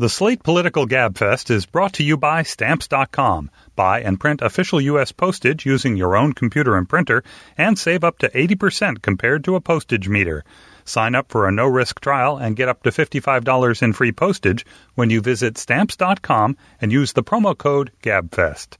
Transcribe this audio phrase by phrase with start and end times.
[0.00, 3.50] The Slate Political Gabfest is brought to you by Stamps.com.
[3.74, 5.10] Buy and print official U.S.
[5.10, 7.24] postage using your own computer and printer
[7.56, 10.44] and save up to 80% compared to a postage meter.
[10.84, 14.64] Sign up for a no risk trial and get up to $55 in free postage
[14.94, 18.78] when you visit Stamps.com and use the promo code GABFEST.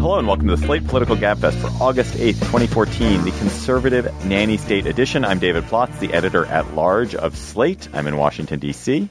[0.00, 4.56] Hello and welcome to the Slate Political Gabfest for August 8th, 2014, the conservative nanny
[4.56, 5.24] state edition.
[5.24, 7.88] I'm David Plotz, the editor at large of Slate.
[7.92, 9.08] I'm in Washington, D.C.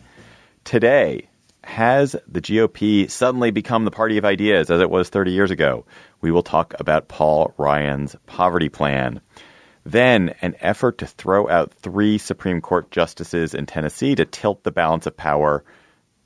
[0.64, 1.28] Today,
[1.62, 5.86] has the GOP suddenly become the party of ideas as it was 30 years ago?
[6.22, 9.20] We will talk about Paul Ryan's poverty plan.
[9.86, 14.72] Then, an effort to throw out three Supreme Court justices in Tennessee to tilt the
[14.72, 15.66] balance of power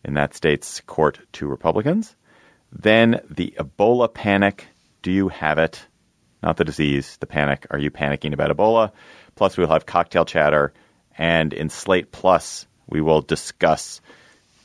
[0.05, 2.15] in that state's court to Republicans.
[2.71, 4.67] Then the Ebola panic.
[5.01, 5.85] Do you have it?
[6.41, 7.67] Not the disease, the panic.
[7.69, 8.91] Are you panicking about Ebola?
[9.35, 10.73] Plus, we'll have cocktail chatter.
[11.17, 14.01] And in Slate Plus, we will discuss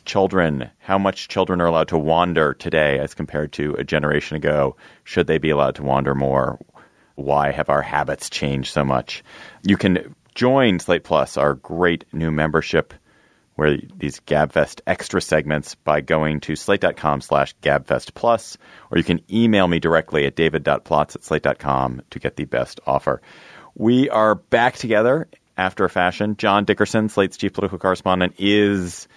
[0.05, 4.77] children, how much children are allowed to wander today as compared to a generation ago.
[5.05, 6.59] Should they be allowed to wander more?
[7.17, 9.25] Why have our habits changed so much?
[9.62, 12.94] You can join Slate Plus, our great new membership
[13.56, 18.56] where these GabFest extra segments by going to slate.com slash GabFest Plus,
[18.91, 23.21] or you can email me directly at david.plotz at slate.com to get the best offer.
[23.75, 26.37] We are back together after a fashion.
[26.37, 29.09] John Dickerson, Slate's chief political correspondent, is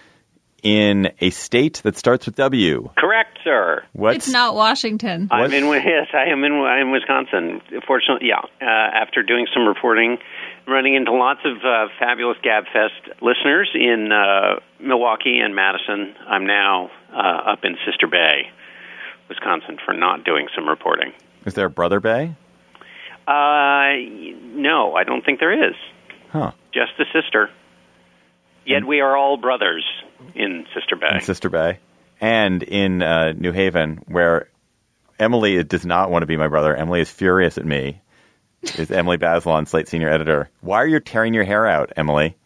[0.62, 2.90] in a state that starts with W.
[2.96, 3.82] Correct, sir.
[3.92, 5.28] What's, It's not Washington.
[5.30, 5.64] I'm in.
[5.66, 6.52] Yes, I am in.
[6.52, 7.60] I'm in Wisconsin.
[7.86, 8.40] Fortunately, yeah.
[8.60, 10.18] Uh, after doing some reporting,
[10.66, 16.90] running into lots of uh, fabulous Gabfest listeners in uh, Milwaukee and Madison, I'm now
[17.12, 18.50] uh, up in Sister Bay,
[19.28, 21.12] Wisconsin, for not doing some reporting.
[21.44, 22.34] Is there a Brother Bay?
[23.26, 23.94] Uh,
[24.54, 25.74] no, I don't think there is.
[26.30, 26.52] Huh.
[26.72, 27.50] Just a sister.
[28.66, 29.84] Yet we are all brothers
[30.34, 31.14] in Sister Bay.
[31.14, 31.78] In Sister Bay.
[32.20, 34.48] And in uh, New Haven, where
[35.18, 36.74] Emily does not want to be my brother.
[36.74, 38.00] Emily is furious at me.
[38.62, 40.50] Is Emily Bazelon, Slate senior editor.
[40.60, 42.36] Why are you tearing your hair out, Emily?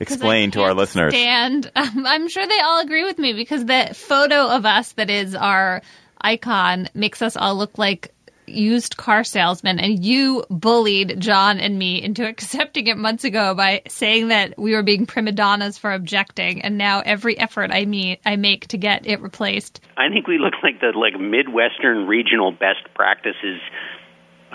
[0.00, 1.14] Explain to our can't listeners.
[1.16, 5.10] And Um, I'm sure they all agree with me because the photo of us that
[5.10, 5.82] is our
[6.20, 8.12] icon makes us all look like
[8.46, 9.78] used car salesmen.
[9.78, 14.74] And you bullied John and me into accepting it months ago by saying that we
[14.74, 16.62] were being prima donnas for objecting.
[16.62, 19.80] And now every effort I meet, I make to get it replaced.
[19.96, 23.60] I think we look like the like Midwestern regional best practices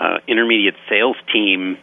[0.00, 1.78] uh, intermediate sales team.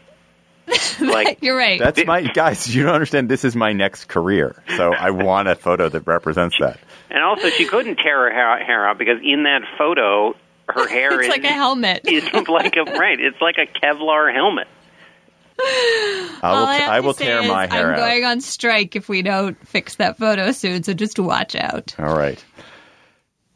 [1.00, 1.80] Like You're right.
[1.80, 2.74] That's my guys.
[2.76, 3.30] You don't understand.
[3.30, 6.80] This is my next career, so I want a photo that represents that.
[7.10, 10.36] And also, she couldn't tear her hair, hair out because in that photo,
[10.68, 12.02] her hair it's is like a helmet.
[12.06, 13.20] is like a right.
[13.20, 14.68] It's like a Kevlar helmet.
[15.60, 16.66] I will.
[16.66, 17.98] I, I will tear my hair I'm out.
[18.06, 20.84] going on strike if we don't fix that photo soon.
[20.84, 21.96] So just watch out.
[21.98, 22.44] All right.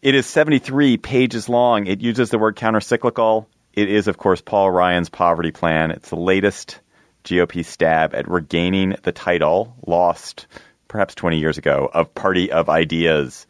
[0.02, 1.88] It is 73 pages long.
[1.88, 3.48] It uses the word countercyclical.
[3.74, 5.92] It is, of course, Paul Ryan's poverty plan.
[5.92, 6.80] It's the latest
[7.24, 10.48] GOP stab at regaining the title lost
[10.88, 13.48] perhaps 20 years ago of Party of Ideas.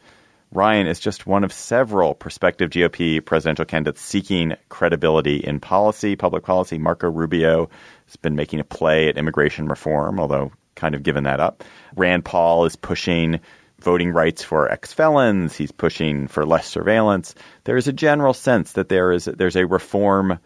[0.52, 6.44] Ryan is just one of several prospective GOP presidential candidates seeking credibility in policy, public
[6.44, 6.78] policy.
[6.78, 7.68] Marco Rubio
[8.06, 11.64] has been making a play at immigration reform, although kind of given that up.
[11.96, 13.40] Rand Paul is pushing
[13.82, 15.54] voting rights for ex-felons.
[15.54, 17.34] He's pushing for less surveillance.
[17.64, 20.38] There is a general sense that there is there's a reform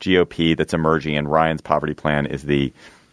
[0.00, 2.72] GOP that's emerging, and Ryan's poverty plan is the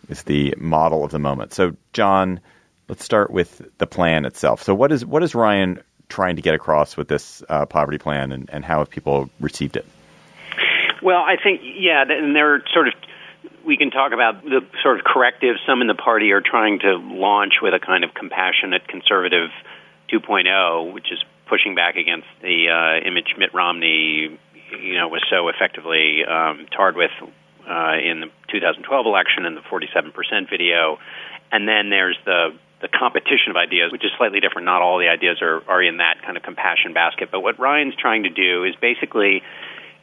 [0.10, 1.54] is the model of the moment.
[1.54, 2.39] So, John,
[2.88, 4.63] let's start with the plan itself.
[4.63, 8.31] So, what is what is Ryan trying to get across with this uh, poverty plan,
[8.31, 9.86] and, and how have people received it?
[11.01, 12.94] Well, I think yeah, and there are sort of
[13.66, 16.98] we can talk about the sort of corrective some in the party are trying to
[16.98, 19.50] launch with a kind of compassionate conservative
[20.14, 24.38] 2.0, which is pushing back against the uh, image Mitt Romney,
[24.82, 27.12] you know, was so effectively um, tarred with
[27.68, 31.00] uh, in the 2012 election and the 47% video.
[31.52, 34.66] And then there's the the competition of ideas, which is slightly different.
[34.66, 37.30] Not all the ideas are, are in that kind of compassion basket.
[37.32, 39.42] But what Ryan's trying to do is basically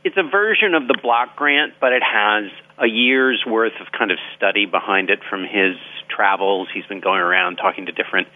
[0.04, 4.10] it's a version of the block grant, but it has a year's worth of kind
[4.10, 5.76] of study behind it from his
[6.08, 6.68] travels.
[6.74, 8.28] He's been going around talking to different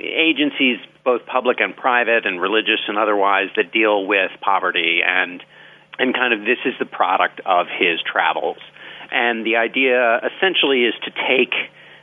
[0.00, 5.42] agencies, both public and private, and religious and otherwise, that deal with poverty and
[5.98, 8.58] and kind of this is the product of his travels.
[9.10, 11.54] And the idea essentially is to take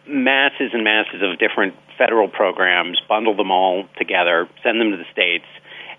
[0.07, 5.05] masses and masses of different federal programs, bundle them all together, send them to the
[5.11, 5.45] states,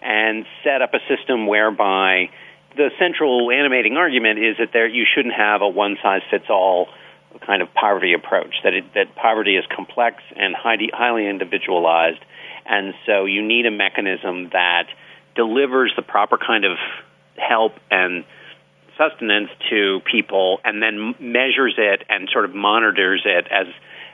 [0.02, 2.30] and set up a system whereby
[2.76, 6.88] the central animating argument is that there you shouldn't have a one size fits all
[7.46, 8.54] kind of poverty approach.
[8.62, 12.20] That it, that poverty is complex and highly highly individualized,
[12.66, 14.86] and so you need a mechanism that
[15.34, 16.78] delivers the proper kind of
[17.36, 18.24] help and
[18.96, 23.66] sustenance to people, and then measures it and sort of monitors it as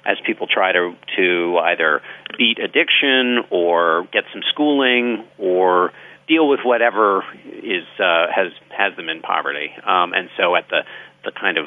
[0.05, 2.03] as people try to to either
[2.39, 5.93] beat addiction or get some schooling or
[6.31, 9.75] deal with whatever is uh, has has them in poverty.
[9.85, 10.83] Um, and so, at the
[11.25, 11.67] the kind of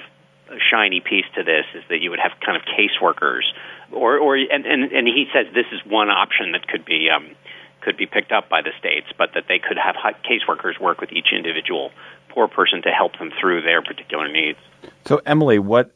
[0.71, 3.43] shiny piece to this is that you would have kind of caseworkers,
[3.91, 7.09] or or and and, and he says this is one option that could be.
[7.13, 7.35] Um,
[7.81, 11.11] could be picked up by the states, but that they could have caseworkers work with
[11.11, 11.91] each individual
[12.29, 14.57] poor person to help them through their particular needs.
[15.03, 15.93] So, Emily, what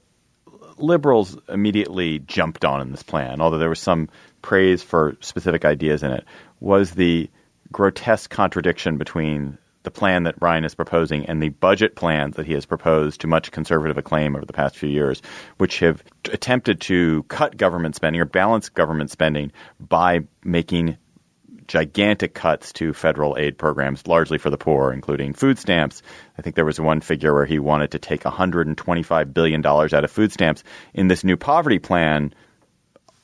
[0.77, 4.09] liberals immediately jumped on in this plan, although there was some
[4.41, 6.25] praise for specific ideas in it,
[6.59, 7.29] was the
[7.71, 12.53] grotesque contradiction between the plan that Ryan is proposing and the budget plans that he
[12.53, 15.21] has proposed to much conservative acclaim over the past few years,
[15.57, 20.97] which have attempted to cut government spending or balance government spending by making
[21.67, 26.01] gigantic cuts to federal aid programs, largely for the poor, including food stamps.
[26.37, 30.11] I think there was one figure where he wanted to take $125 billion out of
[30.11, 30.63] food stamps.
[30.93, 32.33] In this new poverty plan,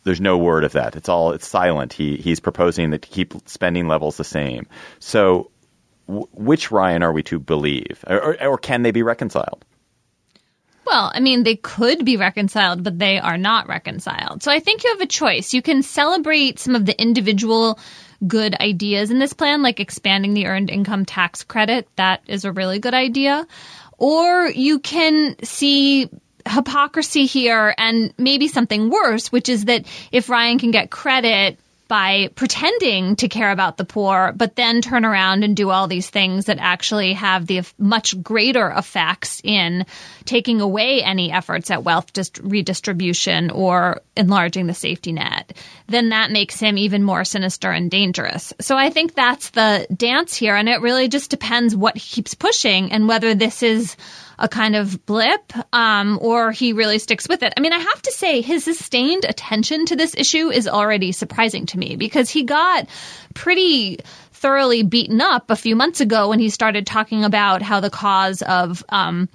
[0.04, 0.96] there's no word of that.
[0.96, 1.94] It's all it's silent.
[1.94, 4.68] He he's proposing that to keep spending levels the same.
[5.00, 5.52] So,
[6.08, 9.66] w- which Ryan are we to believe, or, or, or can they be reconciled?
[10.86, 14.44] Well, I mean, they could be reconciled, but they are not reconciled.
[14.44, 15.54] So I think you have a choice.
[15.54, 17.80] You can celebrate some of the individual
[18.28, 21.88] good ideas in this plan, like expanding the earned income tax credit.
[21.96, 23.48] That is a really good idea.
[23.98, 26.10] Or you can see
[26.48, 32.30] hypocrisy here and maybe something worse, which is that if Ryan can get credit by
[32.36, 36.46] pretending to care about the poor, but then turn around and do all these things
[36.46, 39.86] that actually have the much greater effects in
[40.26, 45.54] taking away any efforts at wealth dist- redistribution or enlarging the safety net,
[45.88, 48.54] then that makes him even more sinister and dangerous.
[48.60, 50.56] So I think that's the dance here.
[50.56, 53.98] And it really just depends what he keeps pushing and whether this is
[54.44, 57.54] a kind of blip um, or he really sticks with it.
[57.56, 61.66] I mean, I have to say his sustained attention to this issue is already surprising
[61.68, 62.88] to me because he got
[63.34, 64.00] pretty
[64.34, 68.42] thoroughly beaten up a few months ago when he started talking about how the cause
[68.42, 69.30] of um,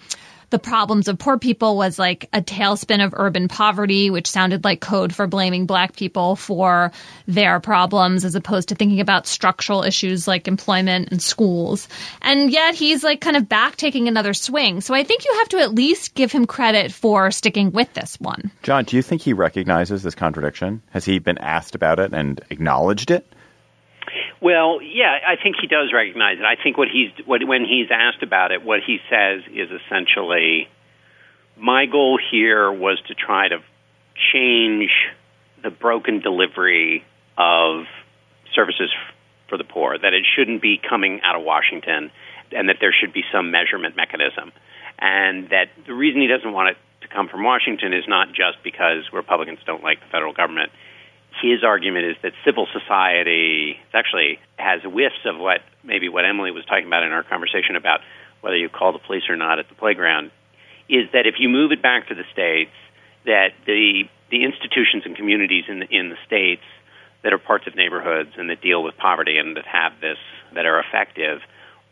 [0.50, 4.80] the problems of poor people was like a tailspin of urban poverty, which sounded like
[4.80, 6.92] code for blaming black people for
[7.26, 11.88] their problems as opposed to thinking about structural issues like employment and schools.
[12.22, 14.80] And yet he's like kind of back taking another swing.
[14.80, 18.18] So I think you have to at least give him credit for sticking with this
[18.20, 18.50] one.
[18.62, 20.82] John, do you think he recognizes this contradiction?
[20.90, 23.26] Has he been asked about it and acknowledged it?
[24.40, 26.44] Well, yeah, I think he does recognize it.
[26.44, 30.68] I think what he's what when he's asked about it, what he says is essentially,
[31.56, 33.58] my goal here was to try to
[34.32, 34.90] change
[35.62, 37.04] the broken delivery
[37.36, 37.84] of
[38.54, 38.90] services
[39.48, 42.10] for the poor, that it shouldn't be coming out of Washington,
[42.52, 44.52] and that there should be some measurement mechanism.
[44.98, 48.62] And that the reason he doesn't want it to come from Washington is not just
[48.62, 50.72] because Republicans don't like the federal government.
[51.40, 56.64] His argument is that civil society actually has whiffs of what maybe what Emily was
[56.64, 58.00] talking about in our conversation about
[58.40, 60.30] whether you call the police or not at the playground,
[60.88, 62.72] is that if you move it back to the states,
[63.24, 66.62] that the the institutions and communities in the, in the states
[67.22, 70.18] that are parts of neighborhoods and that deal with poverty and that have this
[70.54, 71.40] that are effective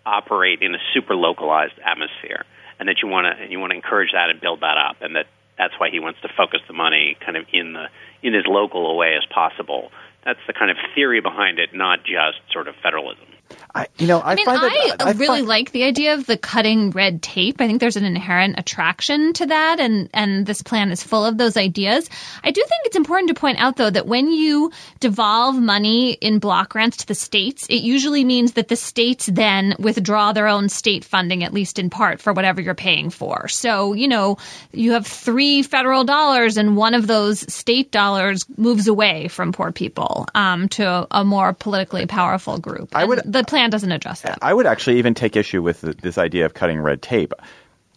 [0.04, 2.44] operate in a super localized atmosphere.
[2.78, 5.16] And that you want to you want to encourage that and build that up and
[5.16, 5.26] that
[5.58, 7.86] that's why he wants to focus the money kind of in the
[8.22, 9.90] in as local a way as possible.
[10.24, 13.35] That's the kind of theory behind it not just sort of federalism
[13.74, 16.14] I, you know, I, I mean, find I, that, I really find, like the idea
[16.14, 17.60] of the cutting red tape.
[17.60, 21.36] I think there's an inherent attraction to that, and and this plan is full of
[21.36, 22.08] those ideas.
[22.42, 26.38] I do think it's important to point out, though, that when you devolve money in
[26.38, 30.68] block grants to the states, it usually means that the states then withdraw their own
[30.70, 33.46] state funding, at least in part, for whatever you're paying for.
[33.48, 34.38] So, you know,
[34.72, 39.70] you have three federal dollars, and one of those state dollars moves away from poor
[39.70, 42.96] people um, to a more politically powerful group.
[42.96, 44.38] I would- the plan doesn't address that.
[44.42, 47.32] I would actually even take issue with this idea of cutting red tape.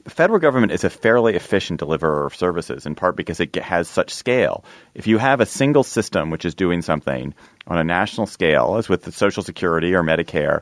[0.03, 3.87] The federal government is a fairly efficient deliverer of services, in part because it has
[3.87, 4.63] such scale.
[4.95, 7.33] If you have a single system which is doing something
[7.67, 10.61] on a national scale, as with the Social Security or Medicare,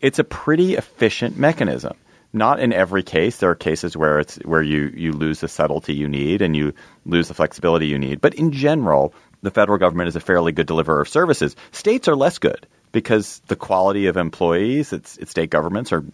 [0.00, 1.96] it's a pretty efficient mechanism.
[2.34, 3.36] Not in every case.
[3.36, 6.72] There are cases where it's where you, you lose the subtlety you need and you
[7.04, 8.20] lose the flexibility you need.
[8.20, 11.56] But in general, the federal government is a fairly good deliverer of services.
[11.72, 16.04] States are less good because the quality of employees, at, its state governments are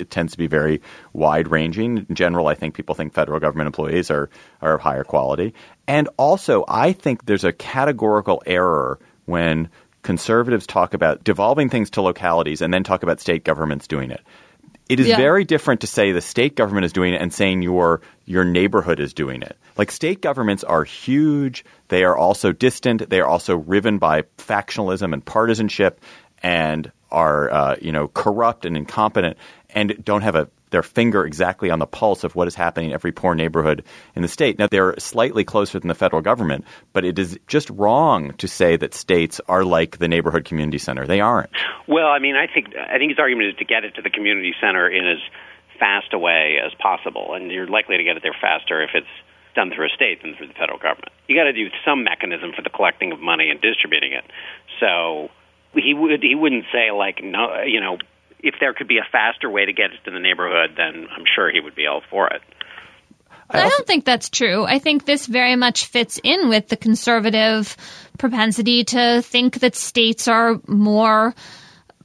[0.00, 0.80] it tends to be very
[1.12, 2.06] wide ranging.
[2.08, 4.30] In general, I think people think federal government employees are,
[4.62, 5.54] are of higher quality.
[5.86, 9.68] And also, I think there's a categorical error when
[10.02, 14.20] conservatives talk about devolving things to localities and then talk about state governments doing it.
[14.88, 15.16] It is Yeah.
[15.16, 18.00] very different to say the state government is doing it and saying your
[18.32, 19.56] your neighborhood is doing it.
[19.76, 21.64] Like state governments are huge.
[21.88, 23.10] They are also distant.
[23.10, 26.00] They are also riven by factionalism and partisanship,
[26.42, 29.36] and are uh, you know corrupt and incompetent,
[29.70, 32.94] and don't have a their finger exactly on the pulse of what is happening in
[32.94, 33.84] every poor neighborhood
[34.16, 34.58] in the state.
[34.58, 38.78] Now they're slightly closer than the federal government, but it is just wrong to say
[38.78, 41.06] that states are like the neighborhood community center.
[41.06, 41.50] They aren't.
[41.86, 44.08] Well, I mean, I think I think his argument is to get it to the
[44.08, 45.18] community center in as
[45.82, 49.10] fast a way as possible, and you're likely to get it there faster if it's
[49.56, 51.10] done through a state than through the federal government.
[51.26, 54.22] You got to do some mechanism for the collecting of money and distributing it.
[54.78, 55.28] So
[55.74, 57.98] he would he wouldn't say like no, you know,
[58.38, 61.24] if there could be a faster way to get it to the neighborhood, then I'm
[61.34, 62.42] sure he would be all for it.
[63.50, 64.64] I, don't think that's true.
[64.64, 67.76] I think this very much fits in with the conservative
[68.18, 71.34] propensity to think that states are more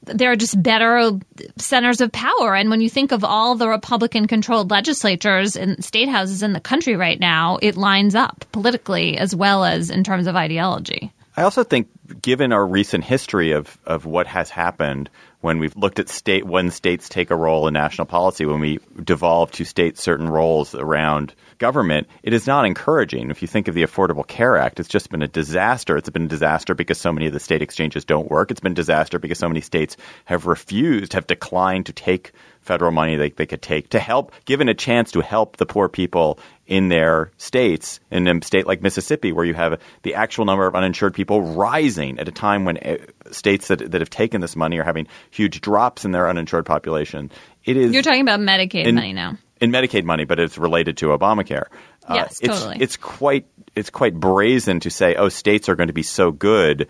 [0.08, 1.20] they're just better
[1.58, 2.56] centers of power.
[2.56, 6.60] And when you think of all the Republican controlled legislatures and state houses in the
[6.60, 11.12] country right now, it lines up politically as well as in terms of ideology.
[11.36, 11.88] I also think,
[12.22, 15.10] given our recent history of, of what has happened
[15.42, 18.80] when we've looked at state when states take a role in national policy, when we
[19.04, 23.30] devolve to states certain roles around government, it is not encouraging.
[23.30, 25.98] If you think of the Affordable Care Act, it's just been a disaster.
[25.98, 28.52] It's been a disaster because so many of the state exchanges don't work.
[28.52, 32.32] It's been a disaster because so many states have refused, have declined to take
[32.68, 35.90] federal money they, they could take to help, given a chance to help the poor
[35.90, 40.68] people in their states, in a state like Mississippi, where you have the actual number
[40.68, 42.98] of uninsured people rising at a time when uh,
[43.32, 47.32] states that, that have taken this money are having huge drops in their uninsured population.
[47.64, 49.38] It is You're talking about Medicaid in- money now.
[49.62, 51.68] in Medicaid money, but it's related to Obamacare.
[52.08, 52.78] Uh, Yes, it's, totally.
[52.80, 53.46] It's quite
[53.76, 56.88] it's quite brazen to say, oh, states are going to be so good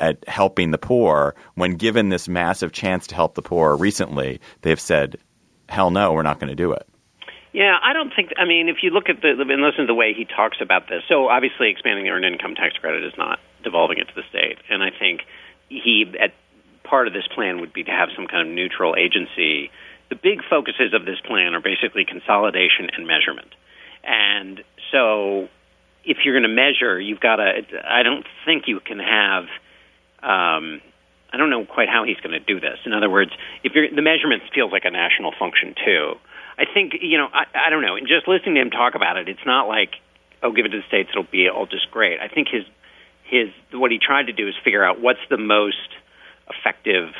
[0.00, 4.80] at helping the poor when given this massive chance to help the poor recently, they've
[4.80, 5.18] said,
[5.68, 6.86] hell no, we're not going to do it.
[7.52, 8.30] Yeah, I don't think.
[8.38, 10.88] I mean, if you look at the and listen to the way he talks about
[10.88, 14.22] this, so obviously expanding the earned income tax credit is not devolving it to the
[14.30, 15.22] state, and I think
[15.68, 16.32] he at
[16.84, 19.70] part of this plan would be to have some kind of neutral agency.
[20.10, 23.50] The big focuses of this plan are basically consolidation and measurement,
[24.04, 25.48] and so
[26.04, 27.62] if you're going to measure, you've got to.
[27.84, 29.46] I don't think you can have.
[30.22, 30.80] Um,
[31.32, 32.78] I don't know quite how he's going to do this.
[32.84, 33.30] In other words,
[33.62, 36.14] if you're, the measurement feels like a national function too.
[36.58, 37.28] I think you know.
[37.32, 37.96] I, I don't know.
[37.96, 39.94] And just listening to him talk about it, it's not like,
[40.42, 42.20] oh, give it to the states, it'll be all just great.
[42.20, 42.64] I think his
[43.24, 45.88] his what he tried to do is figure out what's the most
[46.50, 47.14] effective.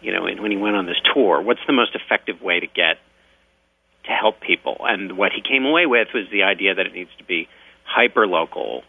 [0.00, 2.66] You know, and when he went on this tour, what's the most effective way to
[2.66, 2.98] get
[4.04, 4.76] to help people?
[4.80, 7.48] And what he came away with was the idea that it needs to be
[7.84, 8.84] hyper local.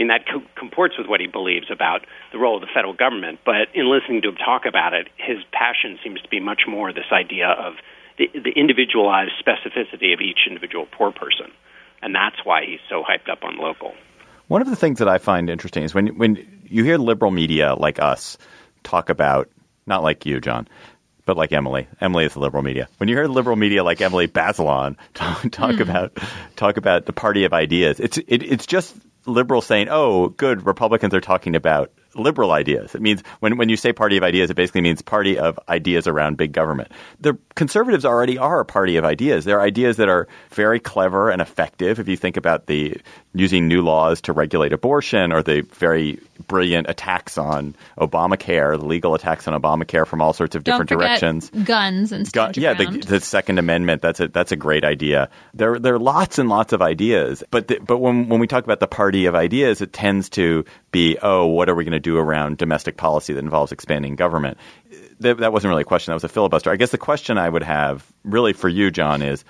[0.00, 3.40] Mean, that co- comports with what he believes about the role of the federal government.
[3.44, 6.92] But in listening to him talk about it, his passion seems to be much more
[6.92, 7.74] this idea of
[8.16, 11.52] the, the individualized specificity of each individual poor person.
[12.02, 13.92] And that's why he's so hyped up on local.
[14.48, 17.74] One of the things that I find interesting is when when you hear liberal media
[17.74, 18.38] like us
[18.82, 19.48] talk about,
[19.86, 20.66] not like you, John,
[21.24, 21.86] but like Emily.
[22.00, 22.88] Emily is the liberal media.
[22.96, 25.80] When you hear liberal media like Emily Bazelon talk, talk mm.
[25.80, 26.18] about
[26.56, 28.96] talk about the party of ideas, it's it, it's just
[29.30, 32.94] liberals saying, "Oh, good, Republicans are talking about liberal ideas.
[32.94, 36.06] It means when, when you say party of ideas, it basically means party of ideas
[36.06, 36.90] around big government.
[37.20, 39.44] The conservatives already are a party of ideas.
[39.44, 41.98] They're ideas that are very clever and effective.
[42.00, 42.96] If you think about the
[43.32, 46.18] using new laws to regulate abortion or the very
[46.48, 50.88] brilliant attacks on Obamacare, the legal attacks on Obamacare from all sorts of Don't different
[50.88, 51.50] directions.
[51.50, 54.02] Guns and Gun, yeah, the, the, Second Amendment.
[54.02, 55.30] That's a that's a great idea.
[55.54, 58.64] There there are lots and lots of ideas, but the, but when when we talk
[58.64, 62.00] about the party of ideas, it tends to be oh, what are we going to
[62.00, 64.58] do around domestic policy that involves expanding government?
[65.20, 66.10] That, that wasn't really a question.
[66.10, 66.70] That was a filibuster.
[66.70, 69.44] I guess the question I would have really for you, John, is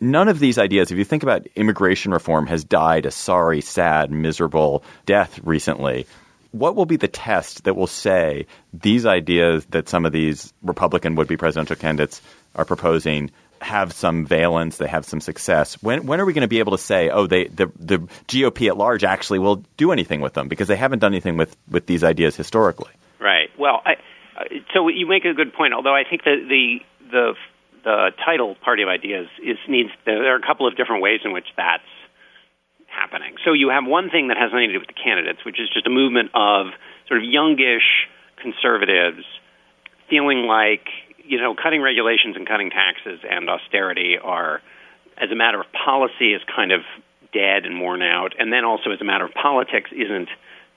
[0.00, 4.10] none of these ideas, if you think about immigration reform, has died a sorry, sad,
[4.10, 6.06] miserable death recently.
[6.52, 11.14] What will be the test that will say these ideas that some of these Republican
[11.16, 12.22] would be presidential candidates
[12.54, 15.82] are proposing have some valence, they have some success.
[15.82, 17.98] When when are we going to be able to say, oh, they the the
[18.28, 21.56] GOP at large actually will do anything with them because they haven't done anything with
[21.70, 22.92] with these ideas historically?
[23.18, 23.48] Right.
[23.58, 23.94] Well, I,
[24.74, 25.74] so you make a good point.
[25.74, 26.78] Although I think that the
[27.10, 27.34] the
[27.86, 29.90] the title "Party of Ideas" is needs.
[30.04, 31.86] There are a couple of different ways in which that's
[32.90, 33.36] happening.
[33.44, 35.70] So you have one thing that has nothing to do with the candidates, which is
[35.70, 36.74] just a movement of
[37.06, 38.10] sort of youngish
[38.42, 39.22] conservatives
[40.10, 40.86] feeling like
[41.26, 44.62] you know, cutting regulations and cutting taxes and austerity are,
[45.18, 46.80] as a matter of policy, is kind of
[47.32, 48.34] dead and worn out.
[48.38, 50.28] And then also, as a matter of politics, isn't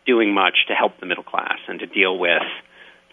[0.05, 2.41] doing much to help the middle class and to deal with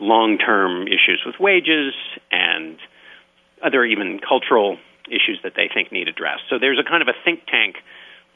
[0.01, 1.95] long term issues with wages
[2.31, 2.79] and
[3.65, 6.43] other even cultural issues that they think need addressed.
[6.51, 7.77] So there's a kind of a think tank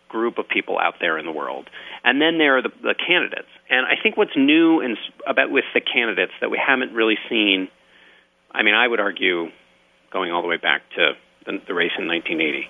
[0.08, 1.68] group of people out there in the world.
[2.02, 3.48] And then there are the, the candidates.
[3.68, 7.68] And I think what's new in, about with the candidates that we haven't really seen
[8.52, 9.48] I mean, I would argue,
[10.12, 11.12] going all the way back to
[11.46, 12.68] the, the race in 1980,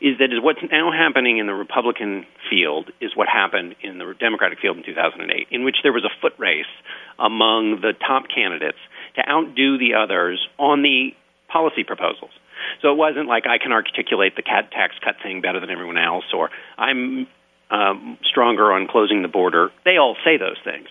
[0.00, 4.14] is that is what's now happening in the Republican field is what happened in the
[4.18, 6.70] Democratic field in 2008, in which there was a foot race
[7.18, 8.78] among the top candidates
[9.16, 11.14] to outdo the others on the
[11.54, 12.34] policy proposals.
[12.82, 15.96] So it wasn't like I can articulate the cat tax cut thing better than everyone
[15.96, 17.28] else, or I'm
[17.70, 19.70] um, stronger on closing the border.
[19.84, 20.88] They all say those things,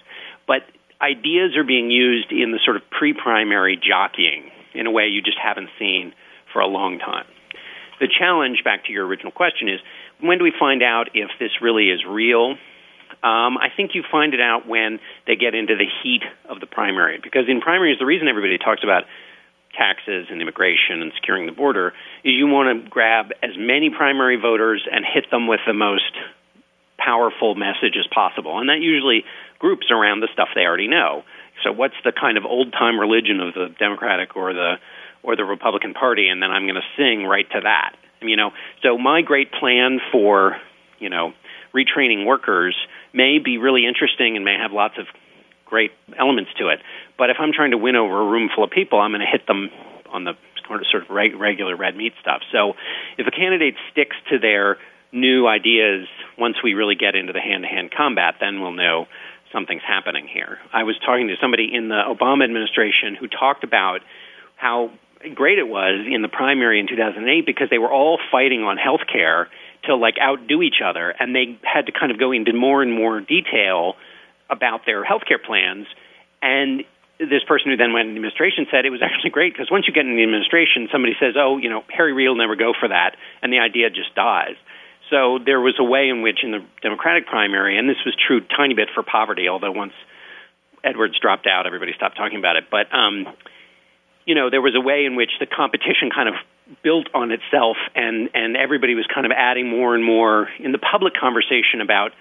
[0.47, 0.63] but
[1.01, 5.37] ideas are being used in the sort of pre-primary jockeying in a way you just
[5.37, 6.13] haven't seen
[6.53, 7.25] for a long time.
[7.99, 9.79] The challenge, back to your original question, is
[10.21, 12.55] when do we find out if this really is real?
[13.21, 16.65] Um, I think you find it out when they get into the heat of the
[16.65, 19.03] primary, because in primaries, the reason everybody talks about
[19.77, 24.39] taxes and immigration and securing the border is you want to grab as many primary
[24.39, 26.13] voters and hit them with the most
[26.97, 28.59] powerful message as possible.
[28.59, 29.25] And that usually
[29.59, 31.23] groups around the stuff they already know.
[31.63, 34.75] So what's the kind of old time religion of the Democratic or the
[35.23, 37.95] or the Republican Party, and then I'm going to sing right to that.
[38.21, 40.57] You know, so my great plan for
[40.99, 41.33] you know
[41.73, 42.75] retraining workers
[43.13, 45.07] may be really interesting and may have lots of
[45.73, 46.79] great elements to it.
[47.17, 49.25] But if I'm trying to win over a room full of people, I'm going to
[49.25, 49.71] hit them
[50.13, 50.33] on the
[50.69, 52.41] sort of regular red meat stuff.
[52.51, 52.73] So
[53.17, 54.77] if a candidate sticks to their
[55.11, 56.05] new ideas
[56.37, 59.07] once we really get into the hand to hand combat, then we'll know
[59.51, 60.59] something's happening here.
[60.71, 64.01] I was talking to somebody in the Obama administration who talked about
[64.55, 64.91] how
[65.33, 69.05] great it was in the primary in 2008 because they were all fighting on health
[69.11, 69.49] care
[69.85, 72.93] to like outdo each other and they had to kind of go into more and
[72.93, 73.95] more detail
[74.53, 75.87] about their health care plans
[76.41, 76.85] and
[77.19, 79.85] this person who then went in the administration said it was actually great because once
[79.87, 82.73] you get in the administration somebody says oh you know Harry Reid will never go
[82.77, 84.55] for that and the idea just dies
[85.13, 88.41] so there was a way in which, in the Democratic primary, and this was true
[88.41, 89.93] tiny bit for poverty, although once
[90.83, 92.65] Edwards dropped out, everybody stopped talking about it.
[92.71, 93.27] But um,
[94.25, 96.35] you know, there was a way in which the competition kind of
[96.81, 100.79] built on itself, and and everybody was kind of adding more and more in the
[100.79, 102.11] public conversation about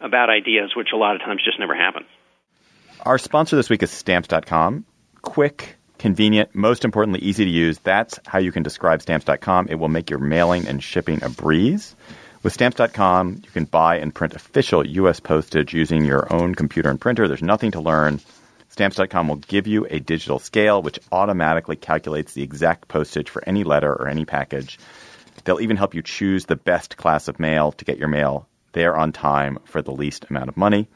[0.00, 2.06] about ideas, which a lot of times just never happens.
[3.02, 4.84] Our sponsor this week is Stamps.com.
[5.22, 7.78] Quick, convenient, most importantly, easy to use.
[7.78, 9.68] That's how you can describe Stamps.com.
[9.68, 11.94] It will make your mailing and shipping a breeze.
[12.42, 15.20] With stamps.com, you can buy and print official U.S.
[15.20, 17.28] postage using your own computer and printer.
[17.28, 18.20] There's nothing to learn.
[18.70, 23.62] Stamps.com will give you a digital scale which automatically calculates the exact postage for any
[23.62, 24.78] letter or any package.
[25.44, 28.96] They'll even help you choose the best class of mail to get your mail there
[28.96, 30.88] on time for the least amount of money.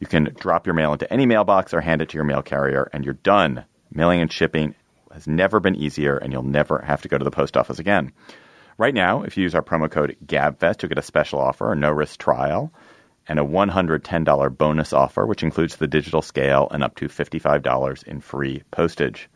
[0.00, 2.88] You can drop your mail into any mailbox or hand it to your mail carrier,
[2.92, 3.64] and you're done.
[3.92, 4.74] Mailing and shipping
[5.12, 8.12] has never been easier, and you'll never have to go to the post office again.
[8.76, 11.76] Right now, if you use our promo code GABFEST, you'll get a special offer, a
[11.76, 12.72] no risk trial,
[13.26, 18.20] and a $110 bonus offer, which includes the digital scale and up to $55 in
[18.20, 19.28] free postage.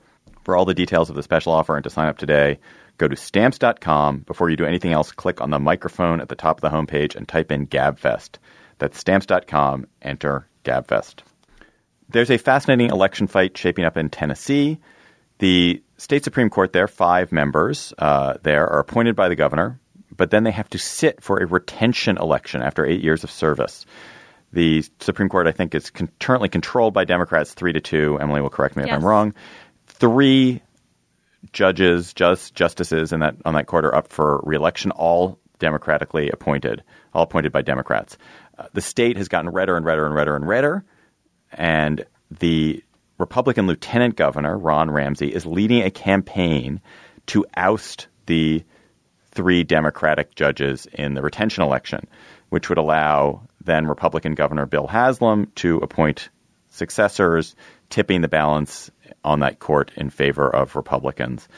[0.45, 2.59] For all the details of the special offer and to sign up today,
[3.03, 4.21] go to stamps.com.
[4.21, 7.17] Before you do anything else, click on the microphone at the top of the homepage
[7.17, 8.39] and type in GABFEST.
[8.79, 11.23] That's stamps.com, enter GABFEST.
[12.09, 14.79] There's a fascinating election fight shaping up in Tennessee.
[15.39, 19.81] The state Supreme Court there, five members uh, there, are appointed by the governor,
[20.17, 23.85] but then they have to sit for a retention election after eight years of service.
[24.53, 28.19] The Supreme Court, I think, is con- currently controlled by Democrats three to two.
[28.21, 29.35] Emily will correct me if I'm wrong.
[29.87, 30.63] Three
[31.53, 36.83] judges, just justices in that on that court are up for reelection, all democratically appointed,
[37.15, 38.17] all appointed by Democrats.
[38.59, 40.85] Uh, the state has gotten redder and redder and redder and redder,
[41.53, 42.05] and
[42.41, 42.83] the
[43.19, 46.81] Republican lieutenant governor Ron Ramsey is leading a campaign
[47.27, 48.65] to oust the
[49.33, 52.07] three Democratic judges in the retention election,
[52.51, 56.29] which would allow then Republican Governor Bill Haslam to appoint
[56.71, 57.55] successors,
[57.91, 58.91] tipping the balance
[59.25, 61.49] on that court in favor of Republicans.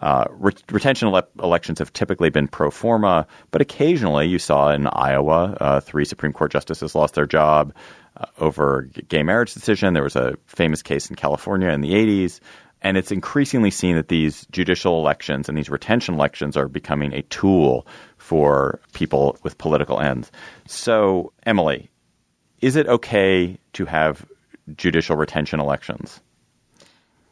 [0.00, 4.86] Uh, re- retention ele- elections have typically been pro forma, but occasionally you saw in
[4.88, 7.72] Iowa, uh, three Supreme Court justices lost their job
[8.16, 9.94] uh, over gay marriage decision.
[9.94, 12.40] There was a famous case in California in the 80s.
[12.82, 17.22] And it's increasingly seen that these judicial elections and these retention elections are becoming a
[17.22, 17.86] tool
[18.18, 20.30] for people with political ends.
[20.66, 21.88] So, Emily,
[22.60, 24.26] is it okay to have
[24.76, 26.20] judicial retention elections?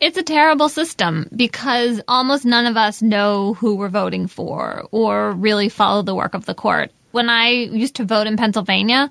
[0.02, 5.30] It's a terrible system because almost none of us know who we're voting for or
[5.30, 6.90] really follow the work of the court.
[7.12, 9.10] When I used to vote in Pennsylvania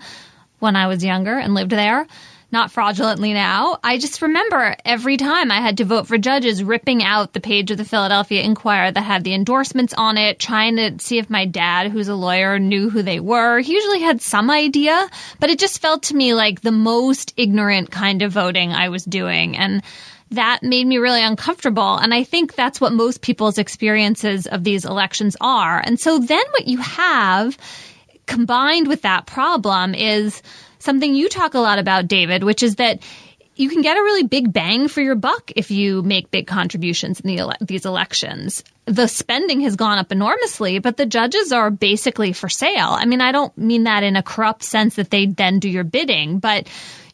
[0.59, 2.05] when I was younger and lived there,
[2.51, 7.03] not fraudulently now, I just remember every time I had to vote for judges ripping
[7.03, 10.99] out the page of the Philadelphia Inquirer that had the endorsements on it, trying to
[10.99, 13.59] see if my dad, who's a lawyer, knew who they were.
[13.59, 15.09] He usually had some idea,
[15.39, 19.05] but it just felt to me like the most ignorant kind of voting I was
[19.05, 19.55] doing.
[19.55, 19.81] And
[20.31, 21.97] that made me really uncomfortable.
[21.97, 25.81] And I think that's what most people's experiences of these elections are.
[25.85, 27.57] And so then what you have
[28.27, 30.41] combined with that problem is
[30.81, 33.01] something you talk a lot about, David, which is that
[33.55, 37.19] you can get a really big bang for your buck if you make big contributions
[37.19, 38.63] in the ele- these elections.
[38.85, 42.89] The spending has gone up enormously, but the judges are basically for sale.
[42.89, 45.83] I mean, I don't mean that in a corrupt sense that they then do your
[45.83, 46.67] bidding, but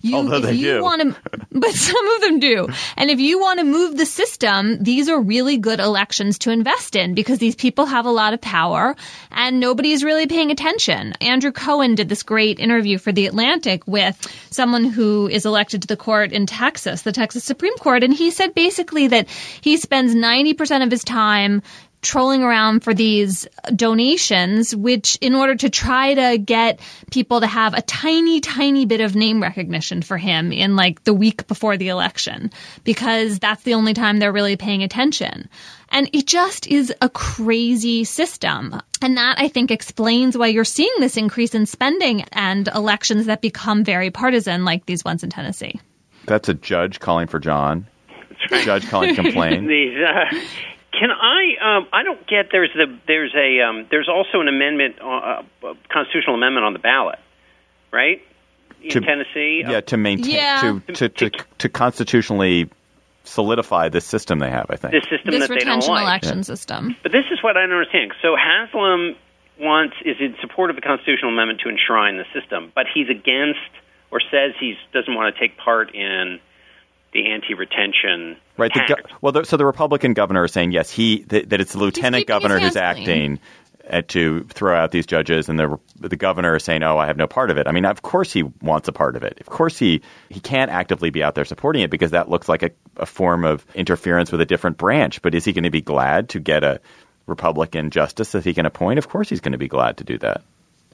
[0.08, 0.82] you, Although they do.
[0.82, 1.16] want to,
[1.52, 2.68] but some of them do.
[2.96, 6.96] And if you want to move the system, these are really good elections to invest
[6.96, 8.96] in because these people have a lot of power
[9.32, 11.14] and nobody's really paying attention.
[11.22, 14.16] Andrew Cohen did this great interview for The Atlantic with
[14.50, 18.04] someone who is elected to the court in Texas, the Texas Supreme Court.
[18.04, 19.28] And he said basically that
[19.62, 21.62] he spends 90% of his time
[22.02, 26.80] trolling around for these donations, which in order to try to get
[27.12, 31.14] people to have a tiny, tiny bit of name recognition for him in like the
[31.14, 32.52] week before the election,
[32.84, 35.50] because that's the only time they're really paying attention.
[35.90, 38.80] And it just is a crazy system.
[39.02, 43.42] And that I think explains why you're seeing this increase in spending and elections that
[43.42, 45.80] become very partisan, like these ones in Tennessee.
[46.26, 47.88] That's a judge calling for John.
[48.50, 49.66] Judge calling to complain.
[49.66, 50.26] These, uh,
[51.00, 51.78] can I?
[51.78, 52.48] Um, I don't get.
[52.52, 56.80] There's the there's a um, there's also an amendment, uh, a constitutional amendment on the
[56.80, 57.20] ballot,
[57.92, 58.22] right?
[58.82, 59.64] In To- Tennessee.
[59.68, 60.80] Yeah, to maintain Yeah.
[60.88, 61.30] to, to, to
[61.60, 62.70] to constitutionally
[63.24, 64.68] solidify the system they have.
[64.70, 64.94] I think.
[64.94, 66.04] the system This that they don't retention like.
[66.04, 66.96] election system.
[67.04, 68.14] But this is what I don't understand.
[68.22, 69.16] So Haslam
[69.60, 73.60] wants is in support of a constitutional amendment to enshrine the system, but he's against
[74.12, 76.40] or says he doesn't want to take part in
[77.14, 78.38] the anti-retention.
[78.58, 78.74] Right.
[78.74, 79.02] The tax.
[79.02, 81.80] go- well, the, so the Republican governor is saying yes, he that, that it's the
[81.80, 83.40] lieutenant governor who's acting
[83.90, 87.18] uh, to throw out these judges, and the the governor is saying, "Oh, I have
[87.18, 89.40] no part of it." I mean, of course he wants a part of it.
[89.40, 92.64] Of course he he can't actively be out there supporting it because that looks like
[92.64, 95.22] a, a form of interference with a different branch.
[95.22, 96.82] But is he going to be glad to get a
[97.28, 99.00] Republican justice that he can appoint?
[99.00, 100.44] Of course he's going to be glad to do that.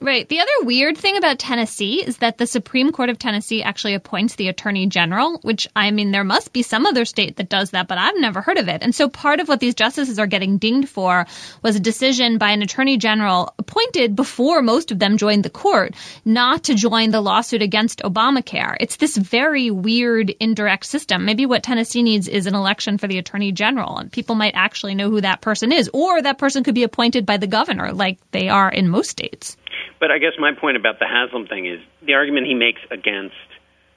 [0.04, 0.28] Right.
[0.28, 4.36] The other weird thing about Tennessee is that the Supreme Court of Tennessee actually appoints
[4.36, 7.88] the Attorney General, which I mean, there must be some other state that does that,
[7.88, 8.84] but I've never heard of it.
[8.84, 11.26] And so part of what these justices are getting dinged for
[11.62, 15.96] was a decision by an Attorney General appointed before most of them joined the court
[16.26, 18.76] not to join the lawsuit against Obamacare.
[18.82, 21.24] It's this very weird indirect system.
[21.24, 24.96] Maybe what Tennessee needs is an election for the Attorney General, and people might actually
[24.96, 28.18] know who that person is, or that person could be appointed by the governor, like
[28.32, 29.56] they are in most states.
[30.04, 33.40] But I guess my point about the Haslam thing is the argument he makes against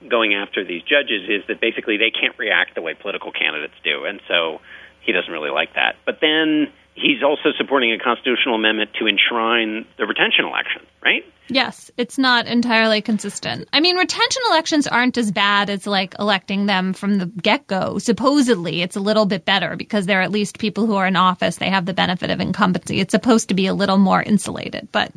[0.09, 4.05] going after these judges is that basically they can't react the way political candidates do,
[4.05, 4.61] and so
[5.01, 5.97] he doesn't really like that.
[6.07, 11.25] But then he's also supporting a constitutional amendment to enshrine the retention election, right?
[11.49, 13.69] Yes, it's not entirely consistent.
[13.73, 17.99] I mean, retention elections aren't as bad as like electing them from the get go.
[17.99, 21.59] Supposedly, it's a little bit better because they're at least people who are in office.
[21.59, 22.99] They have the benefit of incumbency.
[22.99, 25.13] It's supposed to be a little more insulated, but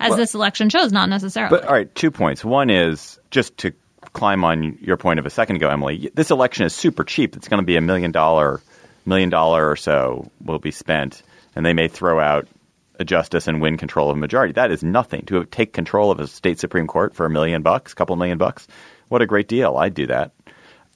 [0.00, 1.56] as Well- this election shows, not necessarily.
[1.56, 2.44] But all right, two points.
[2.44, 3.72] One is just to
[4.12, 6.10] climb on your point of a second ago, Emily.
[6.14, 7.36] This election is super cheap.
[7.36, 8.60] It's going to be a million dollar,
[9.10, 11.22] million dollar or so will be spent,
[11.54, 12.48] and they may throw out
[12.98, 14.54] a justice and win control of a majority.
[14.54, 17.92] That is nothing to take control of a state supreme court for a million bucks,
[17.92, 18.66] a couple million bucks.
[19.08, 19.76] What a great deal!
[19.76, 20.32] I'd do that.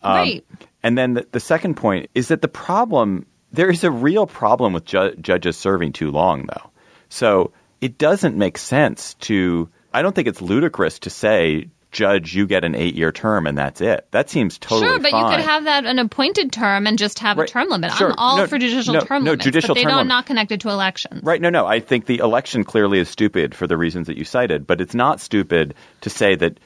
[0.02, 0.44] Um, right.
[0.82, 4.72] And then the, the second point is that the problem there is a real problem
[4.72, 6.70] with ju- judges serving too long, though.
[7.08, 9.68] So it doesn't make sense to.
[9.92, 13.80] I don't think it's ludicrous to say, Judge, you get an eight-year term and that's
[13.80, 14.06] it.
[14.10, 15.30] That seems totally Sure, but fine.
[15.30, 17.48] you could have that an appointed term and just have Right.
[17.48, 17.92] a term limit.
[17.92, 18.10] Sure.
[18.10, 20.06] I'm all No, for judicial no, term no, limits, judicial but they term limit.
[20.08, 21.22] not connected to elections.
[21.24, 21.40] Right.
[21.40, 21.66] No, no.
[21.66, 24.94] I think the election clearly is stupid for the reasons that you cited, but it's
[24.94, 26.58] not stupid to say that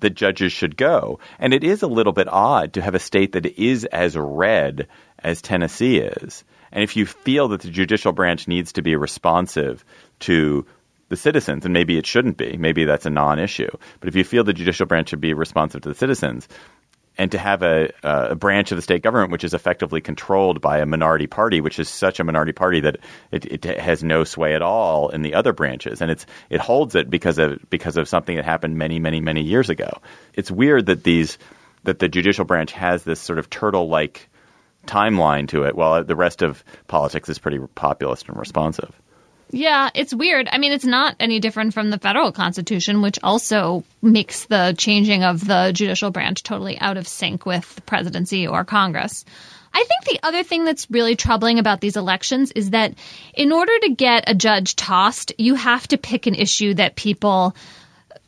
[0.00, 1.20] the judges should go.
[1.38, 4.88] And it is a little bit odd to have a state that is as red
[5.22, 6.42] as Tennessee is.
[6.72, 9.84] And if you feel that the judicial branch needs to be responsive
[10.20, 10.64] to
[11.10, 13.70] the citizens, and maybe it shouldn't be, maybe that's a non issue.
[13.98, 16.48] But if you feel the judicial branch should be responsive to the citizens,
[17.18, 20.78] and to have a, a branch of the state government which is effectively controlled by
[20.78, 22.96] a minority party, which is such a minority party that
[23.32, 26.94] it, it has no sway at all in the other branches, and it's it holds
[26.94, 29.90] it because of because of something that happened many many many years ago.
[30.34, 31.36] It's weird that these
[31.84, 34.30] that the judicial branch has this sort of turtle like
[34.86, 38.94] timeline to it, while the rest of politics is pretty populist and responsive.
[39.52, 40.48] Yeah, it's weird.
[40.50, 45.24] I mean, it's not any different from the federal constitution, which also makes the changing
[45.24, 49.24] of the judicial branch totally out of sync with the presidency or Congress.
[49.72, 52.94] I think the other thing that's really troubling about these elections is that
[53.34, 57.54] in order to get a judge tossed, you have to pick an issue that people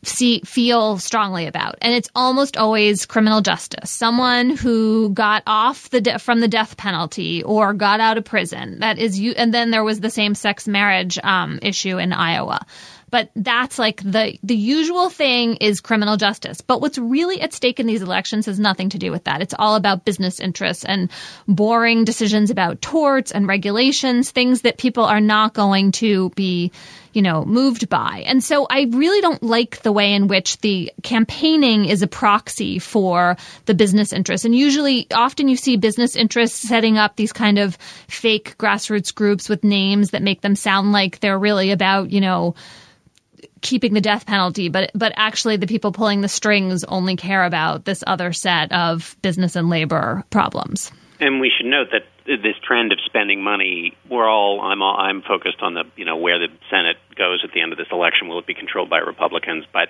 [0.03, 1.75] see feel strongly about.
[1.81, 3.89] And it's almost always criminal justice.
[3.89, 8.79] Someone who got off the de- from the death penalty or got out of prison
[8.79, 12.65] that is you and then there was the same sex marriage um, issue in Iowa.
[13.13, 16.61] But that's like the the usual thing is criminal justice.
[16.61, 19.39] But what's really at stake in these elections has nothing to do with that.
[19.39, 21.11] It's all about business interests and
[21.47, 26.71] boring decisions about torts and regulations things that people are not going to be
[27.13, 28.23] you know, moved by.
[28.25, 32.79] And so I really don't like the way in which the campaigning is a proxy
[32.79, 34.45] for the business interests.
[34.45, 39.49] And usually, often you see business interests setting up these kind of fake grassroots groups
[39.49, 42.55] with names that make them sound like they're really about, you know,
[43.61, 47.85] keeping the death penalty, but but actually the people pulling the strings only care about
[47.85, 50.91] this other set of business and labor problems.
[51.19, 55.21] And we should note that this trend of spending money, we're all I'm all, I'm
[55.21, 58.27] focused on the you know where the Senate goes at the end of this election.
[58.27, 59.65] Will it be controlled by Republicans?
[59.71, 59.89] But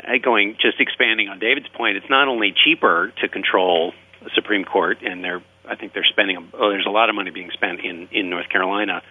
[0.00, 4.64] uh, going just expanding on David's point, it's not only cheaper to control the Supreme
[4.64, 7.80] Court, and they're I think they're spending oh, there's a lot of money being spent
[7.80, 9.02] in in North Carolina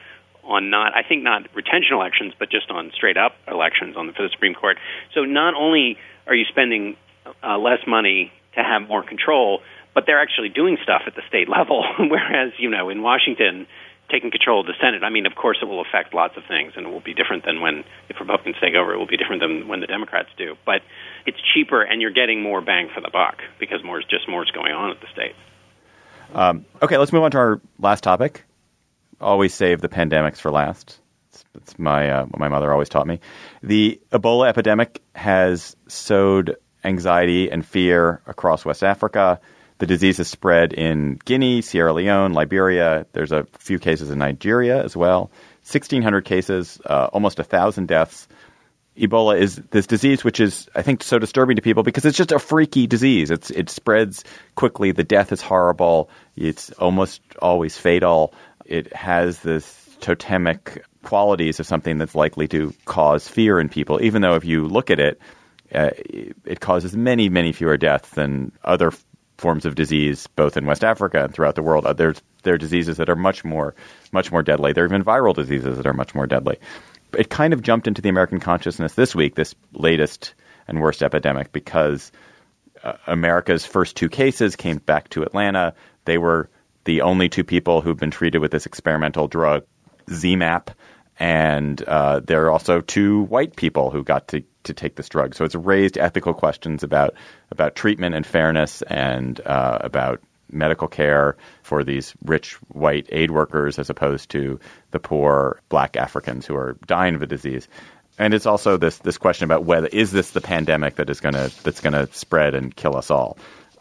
[0.43, 4.13] on not I think not retention elections, but just on straight up elections on the,
[4.13, 4.77] for the Supreme Court.
[5.13, 6.97] So not only are you spending
[7.41, 9.61] uh, less money to have more control,
[9.93, 11.85] but they're actually doing stuff at the state level.
[11.99, 13.67] Whereas you know in Washington,
[14.09, 16.73] taking control of the Senate, I mean, of course, it will affect lots of things,
[16.75, 18.93] and it will be different than when if Republicans take over.
[18.93, 20.55] It will be different than when the Democrats do.
[20.65, 20.81] But
[21.25, 24.43] it's cheaper, and you're getting more bang for the buck because more is just more
[24.43, 25.35] is going on at the state.
[26.33, 28.43] Um, okay, let's move on to our last topic.
[29.21, 30.99] Always save the pandemics for last.
[31.55, 33.19] It's, my uh, what my mother always taught me.
[33.61, 39.39] The Ebola epidemic has sowed anxiety and fear across West Africa.
[39.79, 43.05] The disease has spread in Guinea, Sierra Leone, Liberia.
[43.13, 45.31] There's a few cases in Nigeria as well.
[45.63, 48.27] 1,600 cases, uh, almost a thousand deaths.
[48.97, 52.31] Ebola is this disease which is, I think, so disturbing to people because it's just
[52.31, 53.31] a freaky disease.
[53.31, 54.23] It's it spreads
[54.55, 54.91] quickly.
[54.91, 56.09] The death is horrible.
[56.35, 58.35] It's almost always fatal.
[58.65, 64.01] It has this totemic qualities of something that's likely to cause fear in people.
[64.01, 65.19] Even though if you look at it,
[65.73, 65.89] uh,
[66.45, 68.91] it causes many, many fewer deaths than other
[69.37, 71.85] forms of disease, both in West Africa and throughout the world.
[71.85, 73.73] Uh, There's there are diseases that are much more,
[74.11, 74.73] much more deadly.
[74.73, 76.57] There are even viral diseases that are much more deadly
[77.17, 80.33] it kind of jumped into the American consciousness this week, this latest
[80.67, 82.11] and worst epidemic, because
[82.83, 85.73] uh, America's first two cases came back to Atlanta.
[86.05, 86.49] They were
[86.85, 89.65] the only two people who've been treated with this experimental drug,
[90.07, 90.67] ZMapp,
[91.19, 95.35] and uh, there are also two white people who got to, to take this drug.
[95.35, 97.13] So it's raised ethical questions about
[97.51, 100.21] about treatment and fairness and uh, about
[100.51, 104.59] medical care for these rich white aid workers as opposed to
[104.91, 107.67] the poor black Africans who are dying of the disease.
[108.17, 111.49] And it's also this this question about whether is this the pandemic that is gonna
[111.63, 113.37] that's gonna spread and kill us all.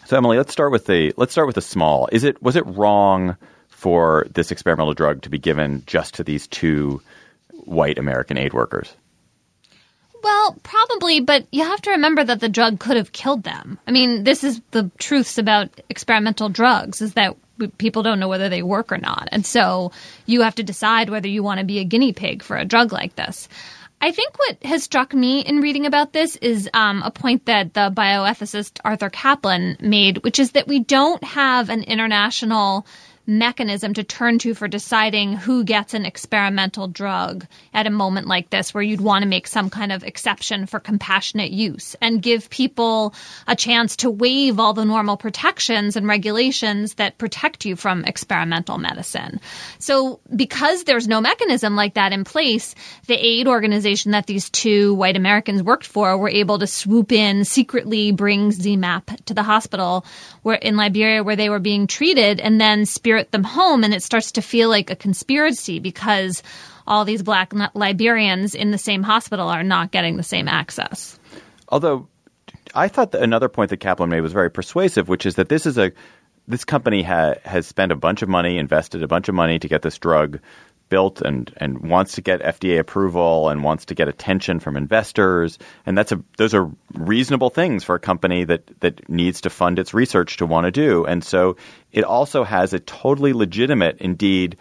[0.06, 2.08] So Emily, let's start with the let's start with the small.
[2.12, 3.36] Is it was it wrong
[3.68, 7.02] for this experimental drug to be given just to these two
[7.64, 8.94] white American aid workers?
[10.22, 13.78] Well, probably, but you have to remember that the drug could have killed them.
[13.86, 17.36] I mean, this is the truths about experimental drugs is that
[17.78, 19.28] people don't know whether they work or not.
[19.32, 19.92] And so
[20.26, 22.92] you have to decide whether you want to be a guinea pig for a drug
[22.92, 23.48] like this.
[24.00, 27.74] I think what has struck me in reading about this is um, a point that
[27.74, 32.84] the bioethicist Arthur Caplan made, which is that we don't have an international
[33.26, 38.50] mechanism to turn to for deciding who gets an experimental drug at a moment like
[38.50, 42.50] this where you'd want to make some kind of exception for compassionate use and give
[42.50, 43.14] people
[43.46, 48.76] a chance to waive all the normal protections and regulations that protect you from experimental
[48.76, 49.40] medicine.
[49.78, 52.74] So because there's no mechanism like that in place,
[53.06, 57.44] the aid organization that these two white Americans worked for were able to swoop in,
[57.44, 60.04] secretly bring ZMapp to the hospital
[60.42, 63.84] where in Liberia where they were being treated and then spirit them home.
[63.84, 66.42] And it starts to feel like a conspiracy because
[66.86, 71.18] all these black Liberians in the same hospital are not getting the same access.
[71.68, 72.08] Although
[72.74, 75.66] I thought that another point that Caplan made was very persuasive, which is that this
[75.66, 75.92] is a
[76.48, 79.68] this company ha, has spent a bunch of money, invested a bunch of money to
[79.68, 80.40] get this drug
[80.92, 85.58] built and and wants to get FDA approval and wants to get attention from investors.
[85.86, 89.78] And that's a those are reasonable things for a company that that needs to fund
[89.78, 91.06] its research to want to do.
[91.06, 91.56] And so
[91.92, 94.58] it also has a totally legitimate indeed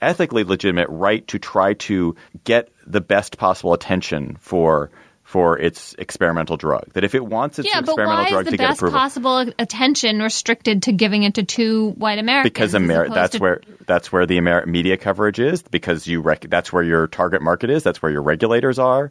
[0.00, 4.90] ethically legitimate right to try to get the best possible attention for
[5.26, 6.84] for its experimental drug.
[6.92, 10.22] That if it wants its yeah, experimental drug to get approval, the best possible attention
[10.22, 12.52] restricted to giving it to two white Americans?
[12.52, 15.62] Because Ameri- that's to- where that's where the Amer- media coverage is.
[15.62, 17.82] Because you rec- that's where your target market is.
[17.82, 19.10] That's where your regulators are.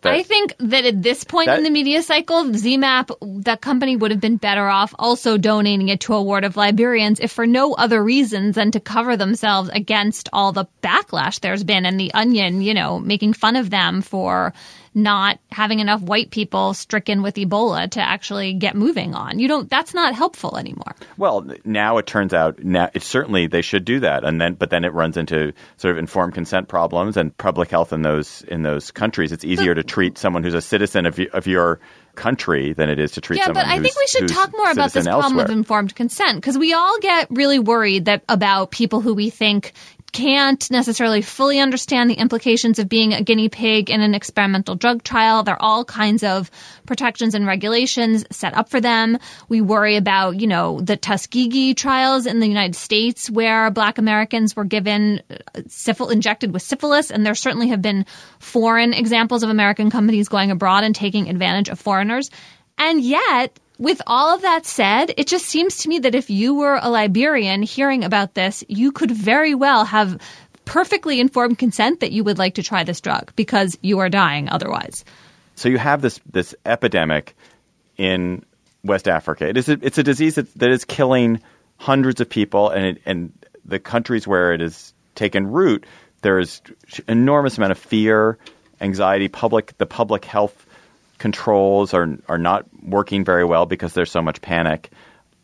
[0.00, 3.94] That, I think that at this point that, in the media cycle, ZMapp, that company
[3.94, 7.46] would have been better off also donating it to a ward of Liberians, if for
[7.46, 12.12] no other reasons than to cover themselves against all the backlash there's been and the
[12.14, 14.52] Onion, you know, making fun of them for
[14.94, 19.38] not having enough white people stricken with Ebola to actually get moving on.
[19.38, 19.70] You don't.
[19.70, 20.94] That's not helpful anymore.
[21.16, 24.70] Well, now it turns out now it's certainly they should do that, and then but
[24.70, 28.62] then it runs into sort of informed consent problems and public health in those in
[28.62, 29.32] those countries.
[29.32, 31.80] It's easier to treat someone who's a citizen of of your
[32.14, 33.64] country than it is to treat yeah, someone.
[33.64, 35.22] Yeah, but I think we should talk more about this elsewhere.
[35.22, 39.30] problem of informed consent because we all get really worried that about people who we
[39.30, 39.72] think
[40.12, 45.02] can't necessarily fully understand the implications of being a guinea pig in an experimental drug
[45.02, 45.42] trial.
[45.42, 46.50] There are all kinds of
[46.86, 49.18] protections and regulations set up for them.
[49.48, 54.54] We worry about, you know, the Tuskegee trials in the United States where black Americans
[54.54, 57.10] were given uh, syphil- injected with syphilis.
[57.10, 58.04] And there certainly have been
[58.38, 62.30] foreign examples of American companies going abroad and taking advantage of foreigners.
[62.76, 66.54] And yet, with all of that said, it just seems to me that if you
[66.54, 70.20] were a Liberian hearing about this, you could very well have
[70.64, 74.48] perfectly informed consent that you would like to try this drug because you are dying
[74.48, 75.04] otherwise.
[75.56, 77.34] So you have this this epidemic
[77.96, 78.44] in
[78.84, 79.48] West Africa.
[79.48, 81.40] It is a, it's a disease that, that is killing
[81.76, 83.32] hundreds of people, and it, and
[83.64, 85.84] the countries where it has taken root,
[86.22, 86.60] there is
[87.08, 88.38] enormous amount of fear,
[88.80, 90.66] anxiety, public the public health
[91.22, 94.90] controls are are not working very well because there's so much panic.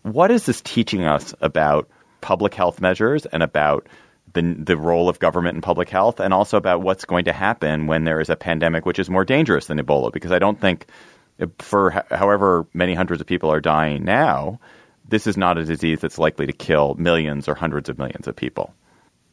[0.02, 1.88] What is this teaching us about
[2.20, 3.86] public health measures and about
[4.34, 7.86] the the role of government in public health and also about what's going to happen
[7.86, 10.86] when there is a pandemic which is more dangerous than Ebola because I don't think
[11.60, 14.58] for however many hundreds of people are dying now,
[15.08, 18.34] this is not a disease that's likely to kill millions or hundreds of millions of
[18.34, 18.74] people.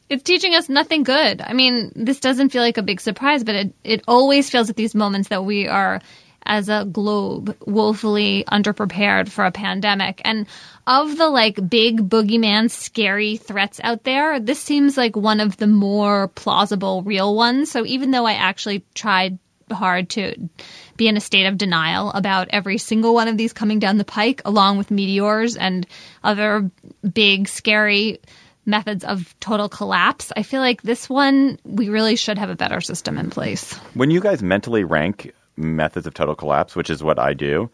[0.08, 1.40] It's teaching us nothing good.
[1.40, 4.76] I mean, this doesn't feel like a big surprise, but it, it always feels at
[4.76, 6.00] these moments that we are
[6.46, 10.20] as a globe woefully underprepared for a pandemic.
[10.24, 10.46] And
[10.86, 15.66] of the like big boogeyman scary threats out there, this seems like one of the
[15.66, 17.70] more plausible real ones.
[17.70, 19.38] So even though I actually tried
[19.72, 20.48] hard to
[20.96, 24.04] be in a state of denial about every single one of these coming down the
[24.04, 25.86] pike, along with meteors and
[26.22, 26.70] other
[27.12, 28.20] big, scary
[28.64, 30.32] methods of total collapse.
[30.36, 33.74] I feel like this one, we really should have a better system in place.
[33.94, 37.70] When you guys mentally rank methods of total collapse, which is what I do.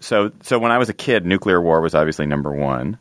[0.00, 2.98] So, so when I was a kid, nuclear war was obviously number one.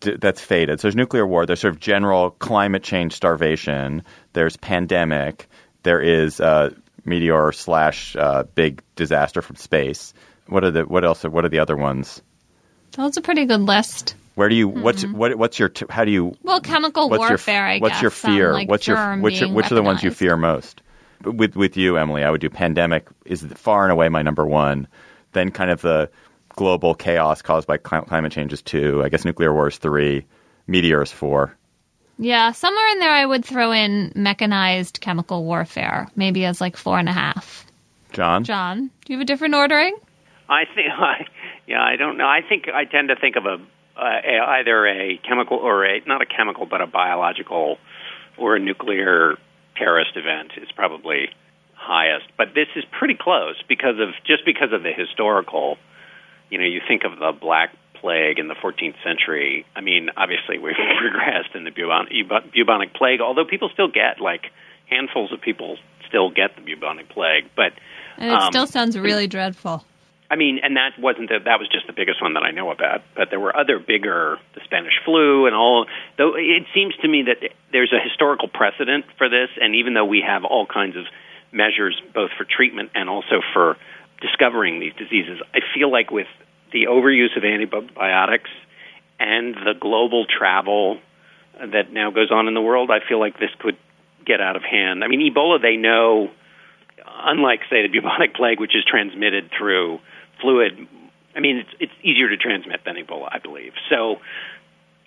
[0.00, 0.80] D- that's faded.
[0.80, 1.46] So there's nuclear war.
[1.46, 4.02] There's sort of general climate change starvation.
[4.32, 5.48] There's pandemic.
[5.84, 6.70] There is uh,
[7.04, 10.12] meteor slash uh, big disaster from space.
[10.48, 11.22] What are the what else?
[11.22, 12.20] What are the other ones?
[12.96, 14.14] That's a pretty good list.
[14.34, 17.54] Where do you what's what what's your t- how do you Well, chemical what's warfare.
[17.62, 18.02] your I what's guess.
[18.02, 18.48] your fear?
[18.48, 20.80] um, like what's your which which are the ones you fear most?
[21.24, 24.86] With with you, Emily, I would do pandemic is far and away my number one.
[25.32, 26.10] Then kind of the
[26.50, 29.02] global chaos caused by cli- climate change is two.
[29.02, 30.26] I guess nuclear war is three.
[30.66, 31.56] Meteor is four.
[32.18, 36.98] Yeah, somewhere in there, I would throw in mechanized chemical warfare, maybe as like four
[36.98, 37.66] and a half.
[38.12, 39.96] John, John, do you have a different ordering?
[40.48, 41.26] I think, I,
[41.66, 42.26] yeah, I don't know.
[42.26, 43.58] I think I tend to think of a,
[43.96, 47.78] uh, a either a chemical or a not a chemical, but a biological
[48.38, 49.36] or a nuclear
[49.76, 51.28] terrorist event is probably
[51.74, 52.26] highest.
[52.36, 55.76] But this is pretty close because of just because of the historical.
[56.50, 57.70] You know, you think of the Black
[58.00, 59.64] Plague in the 14th century.
[59.74, 64.20] I mean, obviously we've regressed in the bubon- ebu- bubonic plague, although people still get
[64.20, 64.52] like
[64.90, 67.72] handfuls of people still get the bubonic plague, but
[68.18, 69.84] And it Um, still sounds really dreadful.
[70.30, 72.70] I mean, and that wasn't the, that was just the biggest one that I know
[72.70, 73.02] about.
[73.14, 75.86] But there were other bigger, the Spanish flu and all.
[76.16, 80.06] Though it seems to me that there's a historical precedent for this, and even though
[80.06, 81.04] we have all kinds of
[81.52, 83.76] measures both for treatment and also for
[84.20, 86.26] discovering these diseases, I feel like with
[86.72, 88.50] the overuse of antibiotics
[89.20, 90.98] and the global travel
[91.60, 93.76] that now goes on in the world, I feel like this could
[94.26, 95.04] get out of hand.
[95.04, 96.30] I mean, Ebola, they know
[97.06, 100.00] unlike say the bubonic plague, which is transmitted through
[100.40, 100.86] fluid.
[101.36, 103.72] I mean, it's it's easier to transmit than Ebola, I believe.
[103.90, 104.16] So.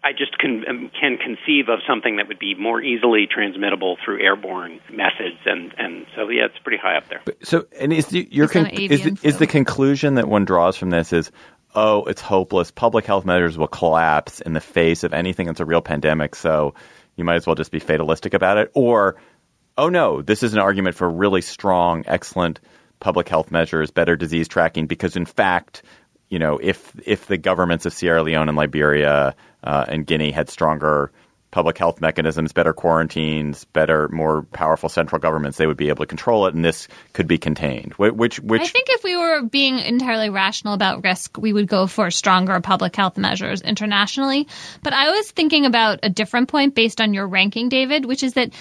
[0.03, 4.21] I just can um, can conceive of something that would be more easily transmittable through
[4.21, 7.21] airborne methods, and and so yeah, it's pretty high up there.
[7.41, 10.91] So, and is the, your con- is, the- is the conclusion that one draws from
[10.91, 11.31] this is,
[11.73, 12.69] oh, it's hopeless.
[12.69, 16.35] Public health measures will collapse in the face of anything that's a real pandemic.
[16.35, 16.75] So,
[17.17, 18.71] you might as well just be fatalistic about it.
[18.75, 19.17] Or,
[19.77, 22.59] oh no, this is an argument for really strong, excellent
[22.99, 25.83] public health measures, better disease tracking, because in fact,
[26.29, 30.49] you know, if if the governments of Sierra Leone and Liberia uh, and Guinea had
[30.49, 31.11] stronger
[31.49, 36.07] public health mechanisms, better quarantines, better, more powerful central governments, they would be able to
[36.07, 37.93] control it, and this could be contained.
[37.93, 41.67] Wh- Which, which, I think if we were being entirely rational about risk, we would
[41.67, 44.47] go for stronger public health measures internationally.
[44.83, 48.33] But I was thinking about a different point based on your ranking, David, which is
[48.33, 48.51] that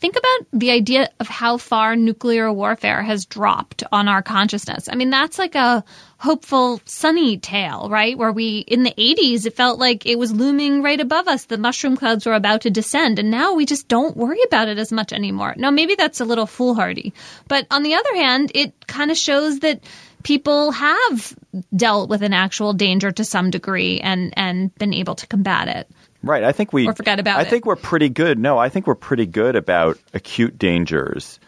[0.00, 4.88] think about the idea of how far nuclear warfare has dropped on our consciousness.
[4.90, 5.84] I mean, that's like a
[6.16, 8.16] hopeful, sunny tale, right?
[8.16, 11.44] Where we, in the 80s, it felt like it was looming right above us.
[11.44, 13.18] The mushroom clouds were about to descend.
[13.18, 15.54] And now we just don't worry about it as much anymore.
[15.56, 17.12] Now, maybe that's a little foolhardy.
[17.48, 19.84] But on the other hand, it kind of shows that
[20.22, 21.34] people have
[21.76, 25.90] dealt with an actual danger to some degree and, and been able to combat it.
[26.22, 26.44] Right?
[26.44, 27.48] I think we Or forget about I it.
[27.50, 28.38] think we're pretty good.
[28.38, 31.40] No, I think we're pretty good about acute dangers,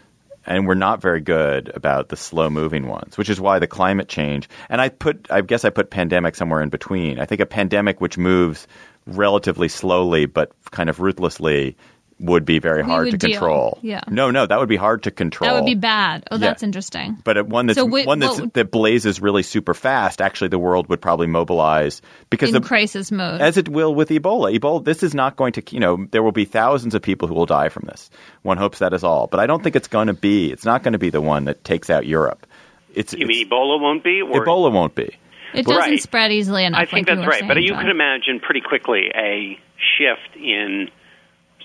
[0.47, 3.17] and we're not very good about the slow moving ones.
[3.19, 4.49] Which is why the climate change.
[4.69, 7.21] And I put, I guess, I put pandemic somewhere in between.
[7.21, 8.67] I think a pandemic which moves
[9.07, 11.77] relatively slowly but kind of ruthlessly
[12.23, 13.31] would be very hard to deal.
[13.33, 13.79] control.
[13.83, 14.01] Yeah.
[14.09, 15.51] No, no, that would be hard to control.
[15.51, 16.23] That would be bad.
[16.31, 16.39] Oh, Yeah.
[16.47, 17.19] that's interesting.
[17.25, 20.49] But at one that's So wait, one that's, would- that blazes really super fast, actually,
[20.49, 22.01] the world would probably mobilize
[22.31, 23.41] because In the, crisis mode.
[23.41, 24.57] as it will with Ebola.
[24.57, 27.35] Ebola, this is not going to, you know, there will be thousands of people who
[27.35, 28.09] will die from this.
[28.43, 30.53] One hopes that is all, but I don't think it's going to be.
[30.53, 32.47] It's not going to be the one that takes out Europe.
[32.95, 34.23] It's, You it's- mean Ebola won't be?
[34.23, 35.17] Or Ebola won't be.
[35.55, 36.01] it doesn't Right.
[36.01, 36.81] spread easily enough.
[36.81, 37.49] I think like you that's were right.
[37.49, 37.83] But saying, you John.
[37.83, 39.59] could imagine pretty quickly a
[39.99, 40.89] shift in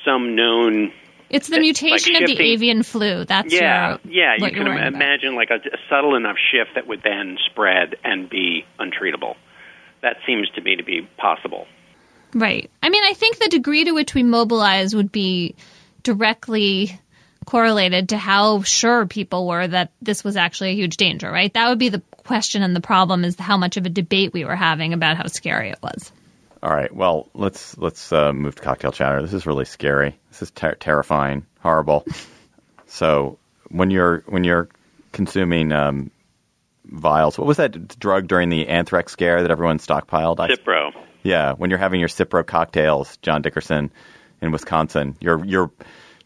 [0.05, 0.91] some known.
[1.29, 3.25] It's the eh, like mutation of the avian flu.
[3.25, 4.33] That's Yeah, your, yeah.
[4.37, 5.01] You can you're worried im- about.
[5.01, 9.35] imagine like a, a subtle enough shift that would then spread and be untreatable.
[10.01, 11.67] That seems to me to be possible.
[12.33, 12.69] Right.
[12.81, 15.55] I mean, I think the degree to which we mobilize would be
[16.03, 16.97] directly
[17.45, 21.53] correlated to how sure people were that this was actually a huge danger, right?
[21.53, 24.43] That would be the question and the problem is how much of a debate we
[24.45, 26.11] were having about how scary it was.
[26.64, 26.93] All right.
[26.93, 29.22] Well, let's let's uh, move to cocktail chatter.
[29.22, 30.18] This is really scary.
[30.30, 32.05] This is ter- terrifying, horrible.
[32.88, 33.38] so
[33.70, 34.68] when you're when you're
[35.12, 36.12] consuming um,
[36.86, 40.39] vials, what was that drug during the anthrax scare that everyone stockpiled?
[40.39, 40.91] I- Cipro.
[41.24, 43.91] Yeah, when you're having your Cipro cocktails, John Dickerson
[44.41, 45.72] in Wisconsin, your your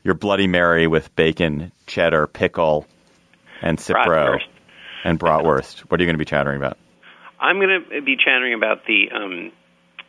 [0.03, 2.85] your Bloody Mary with bacon, cheddar, pickle,
[3.61, 4.47] and Cipro Bratwurst.
[5.03, 5.79] and bratwurst.
[5.81, 6.77] What are you going to be chattering about?
[7.39, 9.51] I'm going to be chattering about the um,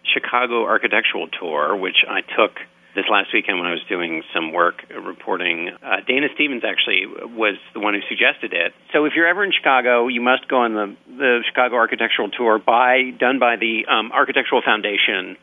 [0.05, 2.59] Chicago architectural tour, which I took
[2.95, 5.71] this last weekend when I was doing some work uh, reporting.
[5.83, 8.75] Uh, Dana Stevens actually was the one who suggested it.
[8.93, 12.59] So if you're ever in Chicago, you must go on the the Chicago architectural tour
[12.59, 15.37] by done by the um, Architectural Foundation.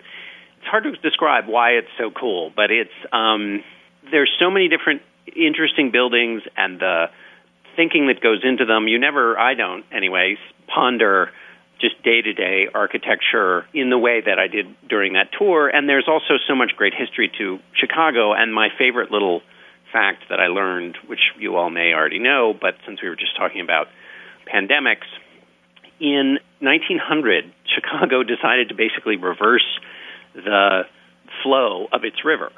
[0.59, 3.63] It's hard to describe why it's so cool, but it's um,
[4.11, 5.01] there's so many different
[5.35, 7.05] interesting buildings and the
[7.75, 8.87] thinking that goes into them.
[8.87, 10.37] You never, I don't, anyways,
[10.67, 11.31] ponder
[11.79, 15.67] just day to day architecture in the way that I did during that tour.
[15.69, 18.33] And there's also so much great history to Chicago.
[18.33, 19.41] And my favorite little
[19.91, 23.35] fact that I learned, which you all may already know, but since we were just
[23.37, 23.87] talking about
[24.53, 25.07] pandemics,
[25.99, 29.79] in 1900, Chicago decided to basically reverse
[30.33, 30.83] the
[31.43, 32.51] flow of its river,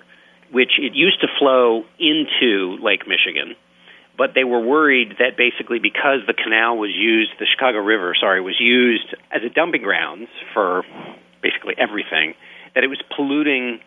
[0.51, 3.55] which it used to flow into Lake Michigan.
[4.21, 8.39] But they were worried that basically because the canal was used, the Chicago River, sorry,
[8.39, 10.83] was used as a dumping grounds for
[11.41, 12.35] basically everything,
[12.75, 13.79] that it was polluting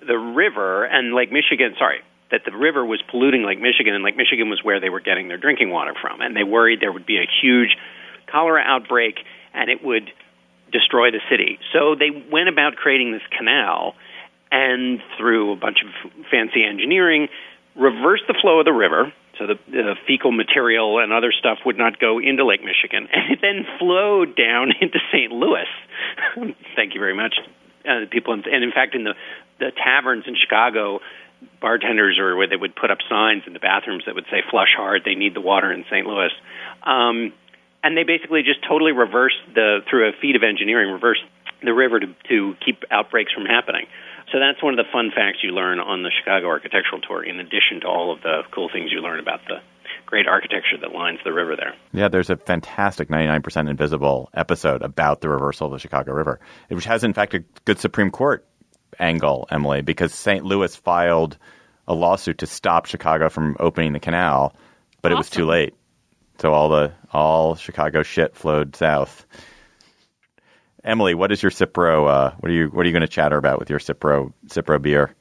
[0.00, 4.16] the river and Lake Michigan, sorry, that the river was polluting Lake Michigan, and Lake
[4.16, 6.22] Michigan was where they were getting their drinking water from.
[6.22, 7.76] And they worried there would be a huge
[8.32, 9.16] cholera outbreak
[9.52, 10.10] and it would
[10.72, 11.58] destroy the city.
[11.74, 13.92] So they went about creating this canal
[14.50, 17.28] and through a bunch of fancy engineering,
[17.76, 19.12] reversed the flow of the river
[19.42, 23.32] so the, the fecal material and other stuff would not go into Lake Michigan, and
[23.32, 25.32] it then flowed down into St.
[25.32, 25.66] Louis.
[26.76, 27.34] Thank you very much,
[27.88, 28.34] uh, people.
[28.34, 29.14] And in fact, in the
[29.58, 31.00] the taverns in Chicago,
[31.60, 34.74] bartenders or where they would put up signs in the bathrooms that would say "Flush
[34.76, 36.06] hard." They need the water in St.
[36.06, 36.30] Louis.
[36.82, 37.32] Um,
[37.84, 41.22] and they basically just totally reversed the through a feat of engineering, reversed
[41.62, 43.86] the river to, to keep outbreaks from happening.
[44.32, 47.38] So that's one of the fun facts you learn on the Chicago Architectural Tour, in
[47.38, 49.56] addition to all of the cool things you learn about the
[50.06, 51.74] great architecture that lines the river there.
[51.92, 56.86] Yeah, there's a fantastic 99% Invisible episode about the reversal of the Chicago River, which
[56.86, 58.46] has, in fact, a good Supreme Court
[58.98, 60.44] angle, Emily, because St.
[60.44, 61.36] Louis filed
[61.86, 64.54] a lawsuit to stop Chicago from opening the canal,
[65.02, 65.16] but awesome.
[65.16, 65.74] it was too late.
[66.38, 69.26] So all the all Chicago shit flowed south.
[70.84, 72.08] Emily, what is your Cipro?
[72.08, 74.80] Uh, what are you What are you going to chatter about with your Cipro Cipro
[74.80, 75.14] beer?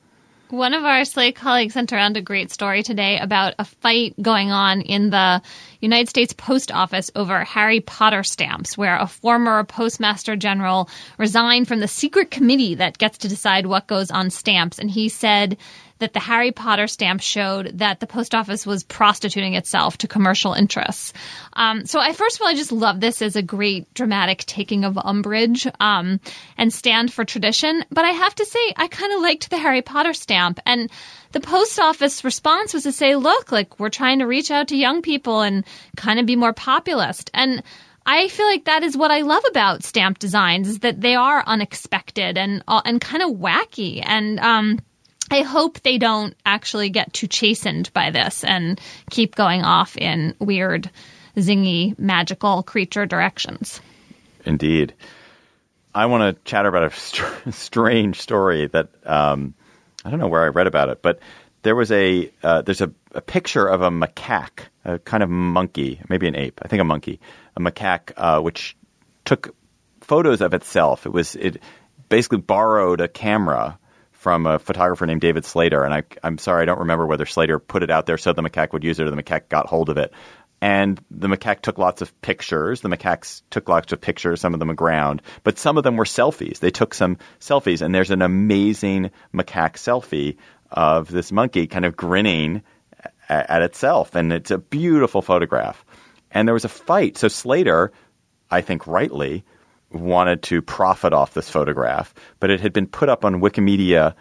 [0.50, 4.52] One of our Slate colleagues sent around a great story today about a fight going
[4.52, 5.42] on in the
[5.80, 11.80] United States Post Office over Harry Potter stamps, where a former postmaster general resigned from
[11.80, 14.78] the secret committee that gets to decide what goes on stamps.
[14.78, 15.58] And he said
[16.02, 20.54] that the Harry Potter stamp showed that the post office was prostituting itself to commercial
[20.54, 21.14] interests.
[21.54, 24.84] Um, so I first of all, I just love this as a great dramatic taking
[24.84, 26.20] of umbrage um,
[26.58, 27.86] and stand for tradition.
[27.90, 30.90] But I have to say, I kind of liked the Harry Potter stamp and.
[31.34, 34.76] The post office response was to say, look, like we're trying to reach out to
[34.76, 35.64] young people and
[35.96, 37.32] kind of be more populist.
[37.34, 37.64] And
[38.06, 41.44] I feel like that is what I love about stamp designs is that they are
[41.46, 44.80] unexpected and uh, and kind of wacky and um,
[45.32, 48.80] I hope they don't actually get too chastened by this and
[49.10, 50.92] keep going off in weird,
[51.38, 53.80] zingy, magical creature directions.
[54.46, 54.94] Indeed.
[55.96, 59.54] I want to chatter about a st- strange story that um,
[60.04, 61.20] I don't know where I read about it, but
[61.64, 66.02] there was a uh, there's a, a, picture of a macaque, a kind of monkey,
[66.10, 67.22] maybe an ape, I think a monkey,
[67.56, 68.76] a macaque, uh, which
[69.24, 69.56] took
[70.02, 71.06] photos of itself.
[71.06, 71.62] It was it
[72.10, 73.78] basically borrowed a camera
[74.22, 77.58] from a photographer named David Slater, and I, I'm sorry I don't remember whether Slater
[77.58, 79.90] put it out there so the macaque would use it or the macaque got hold
[79.90, 80.14] of it.
[80.62, 82.82] And the macaque took lots of pictures.
[82.82, 86.06] The macaques took lots of pictures, some of them aground, but some of them were
[86.06, 86.60] selfies.
[86.60, 90.38] They took some selfies, and there's an amazing macaque selfie
[90.70, 92.62] of this monkey kind of grinning
[93.28, 95.84] at, at itself, and it's a beautiful photograph.
[96.30, 97.18] And there was a fight.
[97.18, 97.92] So Slater,
[98.52, 99.46] I think rightly,
[99.92, 104.16] wanted to profit off this photograph, but it had been put up on Wikimedia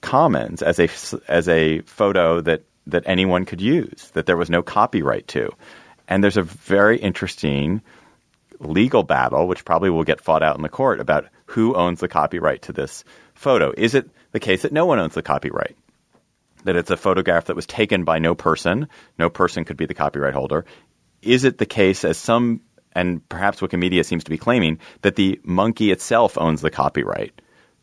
[0.00, 0.88] Commons as a
[1.28, 5.50] as a photo that that anyone could use, that there was no copyright to.
[6.06, 7.80] And there's a very interesting
[8.60, 12.08] legal battle, which probably will get fought out in the court about who owns the
[12.08, 13.72] copyright to this photo.
[13.76, 15.76] Is it the case that no one owns the copyright?
[16.64, 18.88] That it's a photograph that was taken by no person,
[19.18, 20.64] no person could be the copyright holder?
[21.22, 22.60] Is it the case, as some
[22.94, 27.40] and perhaps Wikimedia seems to be claiming that the monkey itself owns the copyright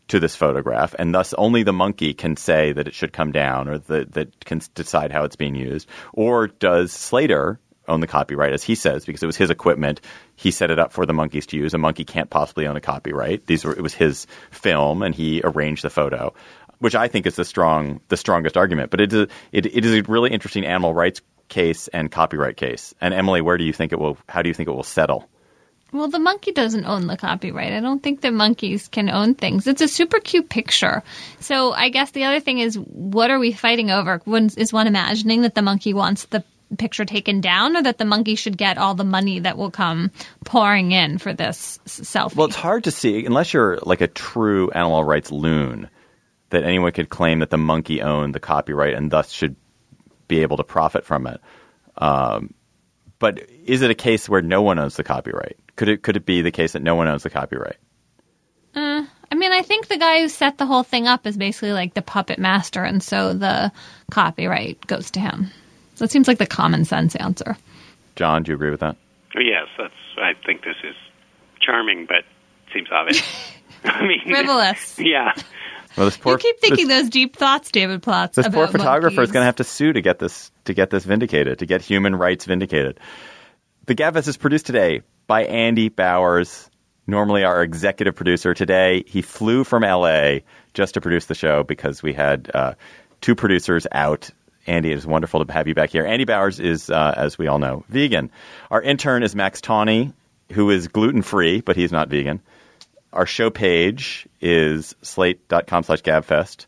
[0.08, 3.68] to this photograph, and thus only the monkey can say that it should come down
[3.68, 5.88] or that, that can decide how it's being used.
[6.12, 7.58] Or does Slater
[7.88, 10.00] own the copyright, as he says, because it was his equipment?
[10.36, 11.72] He set it up for the monkeys to use.
[11.72, 13.46] A monkey can't possibly own a copyright.
[13.46, 16.34] These were it was his film, and he arranged the photo.
[16.78, 19.94] Which I think is the strong, the strongest argument, but it is, it, it is
[19.94, 21.20] a really interesting animal rights
[21.52, 22.94] case and copyright case.
[23.00, 24.16] And Emily, where do you think it will?
[24.28, 25.28] How do you think it will settle?
[25.92, 27.74] Well, the monkey doesn't own the copyright.
[27.74, 29.66] I don't think that monkeys can own things.
[29.66, 31.02] It's a super cute picture.
[31.40, 34.20] So I guess the other thing is, what are we fighting over?
[34.56, 36.42] Is one imagining that the monkey wants the
[36.78, 40.10] picture taken down, or that the monkey should get all the money that will come
[40.46, 42.34] pouring in for this selfie?
[42.34, 45.90] Well, it's hard to see unless you're like a true animal rights loon
[46.48, 49.56] that anyone could claim that the monkey owned the copyright and thus should
[50.32, 51.40] be able to profit from it.
[51.98, 52.54] Um,
[53.18, 55.58] but is it a case where no one owns the copyright?
[55.76, 57.76] Could it could it be the case that no one owns the copyright?
[58.74, 61.72] Uh, I mean, I think the guy who set the whole thing up is basically
[61.72, 63.70] like the puppet master, and so the
[64.10, 65.50] copyright goes to him.
[65.96, 67.56] So it seems like the common sense answer.
[68.16, 68.96] John, do you agree with that?
[69.34, 69.92] Yes, that's.
[70.16, 70.96] I think this is
[71.60, 72.24] charming, but
[72.72, 73.22] seems obvious.
[73.84, 74.98] I mean, Frivolous.
[74.98, 75.34] Yeah.
[75.96, 78.34] Well, this poor you keep thinking this, those deep thoughts, David Plotz.
[78.34, 81.04] this poor photographer is going to have to sue to get this to get this
[81.04, 82.98] vindicated, to get human rights vindicated.
[83.86, 86.70] The Gabfest is produced today by Andy Bowers,
[87.06, 88.54] normally our executive producer.
[88.54, 90.38] Today, he flew from LA
[90.72, 92.74] just to produce the show because we had uh,
[93.20, 94.30] two producers out.
[94.66, 96.06] Andy, it is wonderful to have you back here.
[96.06, 98.30] Andy Bowers is, uh, as we all know, vegan.
[98.70, 100.12] Our intern is Max Tawney,
[100.52, 102.40] who is gluten free, but he's not vegan.
[103.12, 106.66] Our show page is slate.com slash gabfest,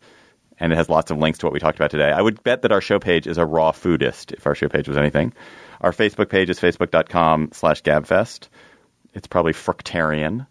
[0.59, 2.11] and it has lots of links to what we talked about today.
[2.11, 4.89] I would bet that our show page is a raw foodist, if our show page
[4.89, 5.33] was anything.
[5.81, 8.49] Our Facebook page is facebook.com slash gabfest.
[9.15, 10.47] It's probably fructarian.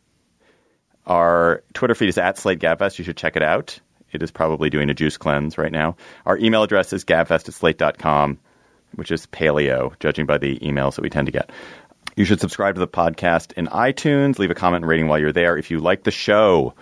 [1.05, 2.97] Our Twitter feed is at Slate Gabfest.
[2.97, 3.79] You should check it out.
[4.11, 5.97] It is probably doing a juice cleanse right now.
[6.25, 8.39] Our email address is gabfest at slate.com,
[8.95, 11.51] which is paleo, judging by the emails that we tend to get.
[12.15, 14.37] You should subscribe to the podcast in iTunes.
[14.37, 15.57] Leave a comment and rating while you're there.
[15.57, 16.75] If you like the show,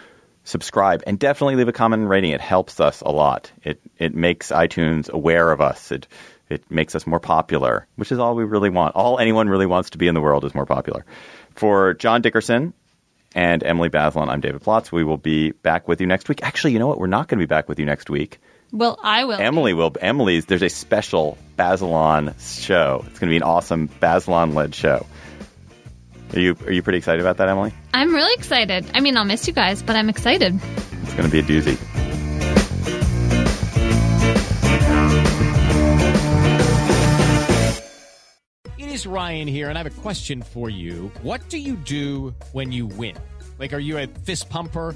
[0.43, 2.31] subscribe and definitely leave a comment and rating.
[2.31, 3.51] It helps us a lot.
[3.63, 5.91] It it makes iTunes aware of us.
[5.91, 6.07] It
[6.49, 8.95] it makes us more popular, which is all we really want.
[8.95, 11.05] All anyone really wants to be in the world is more popular.
[11.55, 12.73] For John Dickerson
[13.33, 14.91] and Emily Bazelon, I'm David Plotz.
[14.91, 16.43] We will be back with you next week.
[16.43, 16.99] Actually, you know what?
[16.99, 18.39] We're not going to be back with you next week.
[18.71, 19.39] Well, I will.
[19.39, 19.93] Emily will.
[19.99, 20.45] Emily's.
[20.45, 23.03] There's a special Bazelon show.
[23.07, 25.05] It's going to be an awesome Bazelon led show.
[26.33, 27.73] Are you Are you pretty excited about that, Emily?
[27.93, 28.89] I'm really excited.
[28.93, 30.57] I mean, I'll miss you guys, but I'm excited.
[31.03, 31.77] It's going to be a doozy.
[38.77, 41.11] It is Ryan here, and I have a question for you.
[41.21, 43.17] What do you do when you win?
[43.59, 44.95] Like, are you a fist pumper?